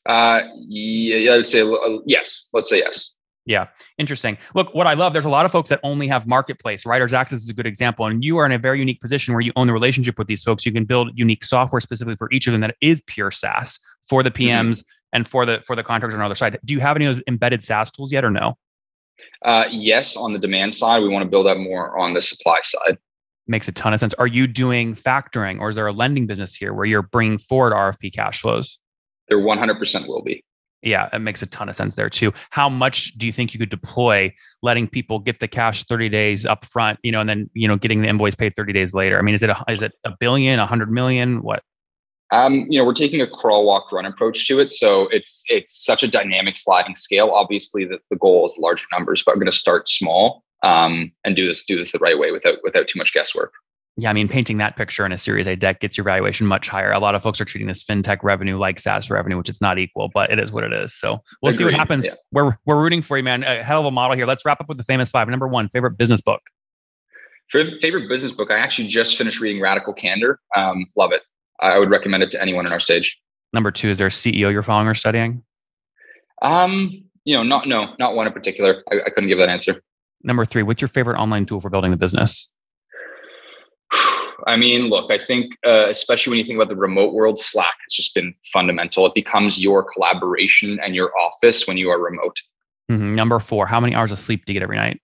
Uh, 0.09 0.40
yeah, 0.57 1.35
I'd 1.35 1.47
say 1.47 1.61
uh, 1.61 1.99
yes. 2.07 2.49
Let's 2.53 2.68
say 2.68 2.79
yes. 2.79 3.14
Yeah, 3.49 3.68
interesting. 3.97 4.37
Look, 4.55 4.75
what 4.75 4.87
I 4.87 4.92
love, 4.92 5.14
there's 5.14 5.25
a 5.25 5.31
lot 5.31 5.47
of 5.47 5.53
folks 5.53 5.71
that 5.71 5.81
only 5.83 6.07
have 6.07 6.27
marketplace. 6.27 6.85
Writers 6.85 7.14
Access 7.14 7.40
is 7.40 7.49
a 7.49 7.55
good 7.55 7.66
example. 7.66 8.05
And 8.05 8.23
you 8.23 8.37
are 8.37 8.44
in 8.44 8.53
a 8.53 8.59
very 8.59 8.79
unique 8.79 9.01
position 9.01 9.33
where 9.33 9.40
you 9.40 9.53
own 9.57 9.68
the 9.68 9.73
relationship 9.73 10.18
with 10.18 10.27
these 10.27 10.42
folks. 10.42 10.66
You 10.66 10.73
can 10.73 10.85
build 10.85 11.12
unique 11.14 11.42
software 11.44 11.81
specifically 11.81 12.16
for 12.16 12.31
each 12.31 12.47
of 12.47 12.53
them 12.53 12.61
that 12.61 12.77
is 12.83 13.01
pure 13.07 13.31
SaaS 13.31 13.79
for 14.07 14.23
the 14.23 14.31
PMs 14.31 14.81
mm-hmm. 14.81 15.14
and 15.14 15.27
for 15.27 15.47
the 15.47 15.62
for 15.66 15.75
the 15.75 15.83
contractors 15.83 16.14
on 16.14 16.21
the 16.21 16.27
other 16.27 16.35
side. 16.35 16.59
Do 16.62 16.75
you 16.75 16.81
have 16.81 16.97
any 16.97 17.07
of 17.07 17.16
those 17.16 17.25
embedded 17.27 17.62
SaaS 17.62 17.90
tools 17.90 18.12
yet 18.12 18.23
or 18.23 18.31
no? 18.31 18.59
Uh, 19.42 19.64
yes, 19.71 20.14
on 20.14 20.35
the 20.35 20.38
demand 20.38 20.75
side, 20.75 21.03
we 21.03 21.09
want 21.09 21.25
to 21.25 21.31
build 21.31 21.47
up 21.47 21.57
more 21.57 21.99
on 21.99 22.12
the 22.12 22.21
supply 22.21 22.59
side. 22.62 22.99
Makes 23.47 23.66
a 23.66 23.73
ton 23.73 23.94
of 23.94 24.01
sense. 24.01 24.12
Are 24.14 24.27
you 24.27 24.47
doing 24.47 24.94
factoring 24.94 25.59
or 25.59 25.71
is 25.71 25.77
there 25.77 25.87
a 25.87 25.92
lending 25.92 26.27
business 26.27 26.55
here 26.55 26.75
where 26.75 26.85
you're 26.85 27.01
bringing 27.01 27.38
forward 27.38 27.73
RFP 27.73 28.12
cash 28.12 28.42
flows? 28.42 28.79
There 29.29 29.38
100% 29.38 30.09
will 30.09 30.23
be. 30.23 30.45
Yeah, 30.83 31.09
it 31.12 31.19
makes 31.19 31.43
a 31.43 31.47
ton 31.47 31.69
of 31.69 31.75
sense 31.75 31.97
there 31.97 32.09
too. 32.09 32.33
How 32.51 32.69
much 32.69 33.19
do 33.19 33.27
you 33.27 33.33
think 33.33 33.53
you 33.53 33.59
could 33.59 33.69
deploy 33.69 34.33
letting 34.62 34.87
people 34.87 35.19
get 35.19 35.41
the 35.41 35.49
cash 35.49 35.83
30 35.85 36.09
days 36.09 36.47
up 36.47 36.64
front, 36.64 37.01
you 37.03 37.11
know, 37.11 37.21
and 37.21 37.29
then, 37.29 37.51
you 37.53 37.67
know, 37.67 37.77
getting 37.77 38.03
the 38.03 38.09
invoice 38.09 38.37
paid 38.37 38.55
30 38.55 38.73
days 38.73 38.95
later? 38.95 39.19
I 39.19 39.23
mean, 39.23 39.35
is 39.35 39.43
it 39.43 39.51
a, 39.51 39.64
is 39.69 39.83
it 39.83 39.93
a 40.05 40.12
billion, 40.21 40.61
a 40.61 40.67
hundred 40.67 40.93
million? 40.93 41.43
What? 41.43 41.62
Um, 42.31 42.67
you 42.69 42.79
know, 42.79 42.85
we're 42.85 42.95
taking 42.95 43.21
a 43.21 43.27
crawl, 43.27 43.64
walk, 43.64 43.91
run 43.91 44.05
approach 44.05 44.47
to 44.49 44.61
it. 44.61 44.73
So 44.73 45.09
it's 45.09 45.45
it's 45.49 45.85
such 45.85 46.03
a 46.03 46.09
dynamic 46.09 46.57
sliding 46.57 46.95
scale. 46.95 47.31
Obviously, 47.31 47.85
the, 47.85 47.99
the 48.11 48.17
goal 48.17 48.45
is 48.45 48.55
larger 48.59 48.85
numbers, 48.93 49.23
but 49.25 49.33
I'm 49.33 49.38
going 49.38 49.51
to 49.51 49.57
start 49.57 49.88
small 49.88 50.45
um, 50.62 51.11
and 51.25 51.35
do 51.35 51.47
this 51.47 51.64
do 51.64 51.77
this 51.77 51.91
the 51.91 51.99
right 51.99 52.19
way 52.19 52.31
without 52.31 52.59
without 52.62 52.87
too 52.87 52.99
much 52.99 53.14
guesswork. 53.14 53.53
Yeah, 54.01 54.11
I 54.11 54.13
mean, 54.13 54.29
painting 54.29 54.59
that 54.59 54.77
picture 54.77 55.05
in 55.05 55.11
a 55.11 55.19
Series 55.19 55.49
A 55.49 55.57
deck 55.57 55.81
gets 55.81 55.99
your 55.99 56.05
valuation 56.05 56.47
much 56.47 56.69
higher. 56.69 56.93
A 56.93 57.01
lot 57.01 57.17
of 57.17 57.23
folks 57.23 57.41
are 57.41 57.45
treating 57.45 57.67
this 57.67 57.83
fintech 57.83 58.19
revenue 58.23 58.57
like 58.57 58.79
SaaS 58.79 59.11
revenue, 59.11 59.37
which 59.37 59.49
it's 59.49 59.61
not 59.61 59.77
equal, 59.77 60.09
but 60.15 60.31
it 60.31 60.39
is 60.39 60.53
what 60.53 60.63
it 60.63 60.73
is. 60.73 60.95
So 60.95 61.19
we'll 61.43 61.51
Agreed. 61.51 61.57
see 61.57 61.65
what 61.65 61.75
happens. 61.75 62.05
Yeah. 62.05 62.13
We're 62.31 62.57
we're 62.65 62.81
rooting 62.81 63.03
for 63.03 63.17
you, 63.17 63.25
man. 63.25 63.43
A 63.43 63.61
hell 63.65 63.81
of 63.81 63.87
a 63.87 63.91
model 63.91 64.17
here. 64.17 64.25
Let's 64.25 64.45
wrap 64.45 64.61
up 64.61 64.69
with 64.69 64.79
the 64.79 64.85
famous 64.85 65.11
five. 65.11 65.29
Number 65.29 65.49
one, 65.49 65.69
favorite 65.71 65.99
business 65.99 66.21
book. 66.21 66.41
Favorite 67.51 68.09
business 68.09 68.31
book. 68.31 68.53
I 68.53 68.59
actually 68.59 68.87
just 68.87 69.19
finished 69.19 69.41
reading 69.41 69.61
Radical 69.61 69.93
Candor. 69.93 70.39
Um, 70.55 70.87
love 70.95 71.11
it. 71.11 71.23
I 71.59 71.79
would 71.79 71.91
recommend 71.91 72.23
it 72.23 72.31
to 72.31 72.41
anyone 72.41 72.67
in 72.67 72.73
our 72.73 72.79
stage. 72.79 73.19
Number 73.53 73.73
two, 73.73 73.91
is 73.91 73.99
there 73.99 74.07
a 74.07 74.11
CEO 74.11 74.53
you're 74.53 74.63
following 74.63 74.87
or 74.87 74.95
studying? 74.95 75.43
Um, 76.41 77.03
you 77.25 77.35
know, 77.35 77.43
not 77.43 77.67
no, 77.67 77.97
not 77.99 78.15
one 78.15 78.29
in 78.29 78.33
particular. 78.33 78.85
I, 78.93 79.01
I 79.07 79.11
couldn't 79.11 79.29
give 79.29 79.39
that 79.39 79.49
answer. 79.49 79.83
Number 80.23 80.45
three, 80.45 80.63
what's 80.63 80.81
your 80.81 80.89
favorite 80.89 81.19
online 81.19 81.47
tool 81.47 81.61
for 81.61 81.69
building 81.69 81.91
the 81.91 81.97
business? 81.97 82.49
I 84.46 84.57
mean, 84.57 84.88
look, 84.88 85.11
I 85.11 85.18
think, 85.18 85.55
uh, 85.66 85.88
especially 85.88 86.31
when 86.31 86.38
you 86.38 86.44
think 86.44 86.57
about 86.57 86.68
the 86.68 86.77
remote 86.77 87.12
world, 87.12 87.38
Slack 87.38 87.74
has 87.87 87.92
just 87.92 88.14
been 88.14 88.35
fundamental. 88.53 89.07
It 89.07 89.14
becomes 89.14 89.59
your 89.59 89.83
collaboration 89.83 90.79
and 90.83 90.94
your 90.94 91.11
office 91.18 91.66
when 91.66 91.77
you 91.77 91.90
are 91.90 91.98
remote. 91.98 92.37
Mm-hmm. 92.90 93.14
Number 93.14 93.40
four, 93.40 93.66
how 93.66 93.81
many 93.81 93.94
hours 93.94 94.12
of 94.12 94.18
sleep 94.18 94.44
do 94.44 94.53
you 94.53 94.59
get 94.59 94.62
every 94.62 94.77
night? 94.77 95.01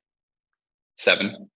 Seven. 0.96 1.50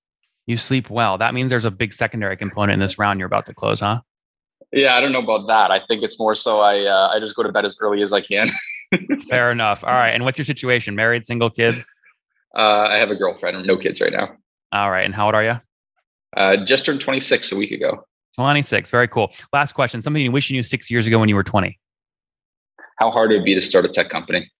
You 0.46 0.56
sleep 0.56 0.90
well. 0.90 1.18
That 1.18 1.34
means 1.34 1.50
there's 1.50 1.64
a 1.64 1.70
big 1.70 1.94
secondary 1.94 2.36
component 2.36 2.74
in 2.74 2.80
this 2.80 2.98
round 2.98 3.20
you're 3.20 3.26
about 3.26 3.46
to 3.46 3.54
close, 3.54 3.80
huh? 3.80 4.00
Yeah, 4.72 4.94
I 4.96 5.00
don't 5.00 5.12
know 5.12 5.22
about 5.22 5.46
that. 5.46 5.70
I 5.70 5.80
think 5.86 6.02
it's 6.02 6.18
more 6.18 6.34
so 6.34 6.60
I 6.60 6.84
uh, 6.84 7.10
I 7.14 7.20
just 7.20 7.34
go 7.34 7.42
to 7.42 7.52
bed 7.52 7.64
as 7.64 7.76
early 7.80 8.02
as 8.02 8.12
I 8.12 8.20
can. 8.20 8.50
Fair 9.28 9.50
enough. 9.50 9.84
All 9.84 9.90
right. 9.90 10.10
And 10.10 10.24
what's 10.24 10.38
your 10.38 10.44
situation? 10.44 10.94
Married, 10.94 11.24
single, 11.24 11.48
kids? 11.48 11.88
Uh, 12.56 12.86
I 12.90 12.98
have 12.98 13.10
a 13.10 13.14
girlfriend. 13.14 13.66
No 13.66 13.76
kids 13.76 14.00
right 14.00 14.12
now. 14.12 14.36
All 14.72 14.90
right. 14.90 15.04
And 15.04 15.14
how 15.14 15.26
old 15.26 15.34
are 15.34 15.44
you? 15.44 15.60
Uh, 16.36 16.56
just 16.56 16.84
turned 16.84 17.00
26 17.00 17.52
a 17.52 17.56
week 17.56 17.70
ago. 17.70 18.04
26. 18.36 18.90
Very 18.90 19.08
cool. 19.08 19.32
Last 19.52 19.72
question. 19.72 20.00
Something 20.00 20.22
you 20.22 20.30
wish 20.30 20.48
you 20.50 20.56
knew 20.56 20.62
six 20.62 20.90
years 20.90 21.06
ago 21.06 21.18
when 21.18 21.28
you 21.28 21.34
were 21.34 21.42
20. 21.42 21.78
How 22.96 23.10
hard 23.10 23.32
it'd 23.32 23.44
be 23.44 23.54
to 23.54 23.62
start 23.62 23.84
a 23.84 23.88
tech 23.88 24.10
company. 24.10 24.50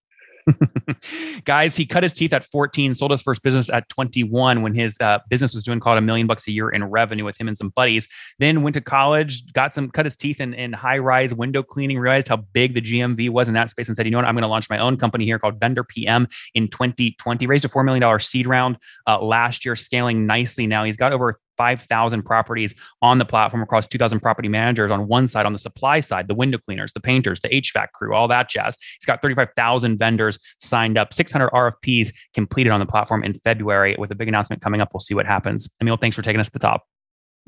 Guys, 1.44 1.76
he 1.76 1.86
cut 1.86 2.02
his 2.02 2.12
teeth 2.12 2.32
at 2.32 2.44
14, 2.44 2.94
sold 2.94 3.10
his 3.10 3.22
first 3.22 3.42
business 3.42 3.70
at 3.70 3.88
21 3.88 4.62
when 4.62 4.74
his 4.74 4.96
uh, 5.00 5.18
business 5.28 5.54
was 5.54 5.64
doing 5.64 5.80
called 5.80 5.98
a 5.98 6.00
million 6.00 6.26
bucks 6.26 6.48
a 6.48 6.52
year 6.52 6.70
in 6.70 6.84
revenue 6.84 7.24
with 7.24 7.38
him 7.38 7.48
and 7.48 7.56
some 7.56 7.70
buddies. 7.70 8.08
Then 8.38 8.62
went 8.62 8.74
to 8.74 8.80
college, 8.80 9.52
got 9.52 9.74
some, 9.74 9.90
cut 9.90 10.06
his 10.06 10.16
teeth 10.16 10.40
in, 10.40 10.54
in 10.54 10.72
high 10.72 10.98
rise 10.98 11.34
window 11.34 11.62
cleaning, 11.62 11.98
realized 11.98 12.28
how 12.28 12.38
big 12.38 12.74
the 12.74 12.80
GMV 12.80 13.30
was 13.30 13.48
in 13.48 13.54
that 13.54 13.70
space 13.70 13.88
and 13.88 13.96
said, 13.96 14.06
you 14.06 14.10
know 14.10 14.18
what, 14.18 14.24
I'm 14.24 14.34
going 14.34 14.42
to 14.42 14.48
launch 14.48 14.70
my 14.70 14.78
own 14.78 14.96
company 14.96 15.24
here 15.24 15.38
called 15.38 15.60
Vendor 15.60 15.84
PM 15.84 16.26
in 16.54 16.68
2020. 16.68 17.46
Raised 17.46 17.64
a 17.64 17.68
$4 17.68 17.84
million 17.84 18.20
seed 18.20 18.46
round 18.46 18.78
uh, 19.06 19.20
last 19.20 19.64
year, 19.64 19.76
scaling 19.76 20.26
nicely 20.26 20.66
now. 20.66 20.84
He's 20.84 20.96
got 20.96 21.12
over 21.12 21.36
5,000 21.58 22.22
properties 22.22 22.74
on 23.02 23.18
the 23.18 23.24
platform 23.24 23.62
across 23.62 23.86
2,000 23.86 24.20
property 24.20 24.48
managers 24.48 24.90
on 24.90 25.06
one 25.08 25.28
side, 25.28 25.44
on 25.44 25.52
the 25.52 25.58
supply 25.58 26.00
side, 26.00 26.28
the 26.28 26.34
window 26.34 26.58
cleaners, 26.58 26.92
the 26.92 27.00
painters, 27.00 27.40
the 27.40 27.48
HVAC 27.48 27.88
crew, 27.92 28.14
all 28.14 28.28
that 28.28 28.48
jazz. 28.48 28.78
He's 28.98 29.04
got 29.04 29.20
35,000 29.20 29.98
vendors 29.98 30.38
signed 30.58 30.96
up, 30.96 31.12
600 31.12 31.50
RFPs 31.50 32.14
completed 32.32 32.70
on 32.70 32.80
the 32.80 32.86
platform 32.86 33.22
in 33.24 33.34
February 33.34 33.96
with 33.98 34.10
a 34.10 34.14
big 34.14 34.28
announcement 34.28 34.62
coming 34.62 34.80
up. 34.80 34.90
We'll 34.94 35.00
see 35.00 35.14
what 35.14 35.26
happens. 35.26 35.68
Emil, 35.80 35.96
thanks 35.96 36.16
for 36.16 36.22
taking 36.22 36.40
us 36.40 36.46
to 36.46 36.52
the 36.52 36.58
top. 36.58 36.84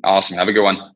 Awesome. 0.04 0.36
Have 0.36 0.48
a 0.48 0.52
good 0.52 0.64
one. 0.64 0.92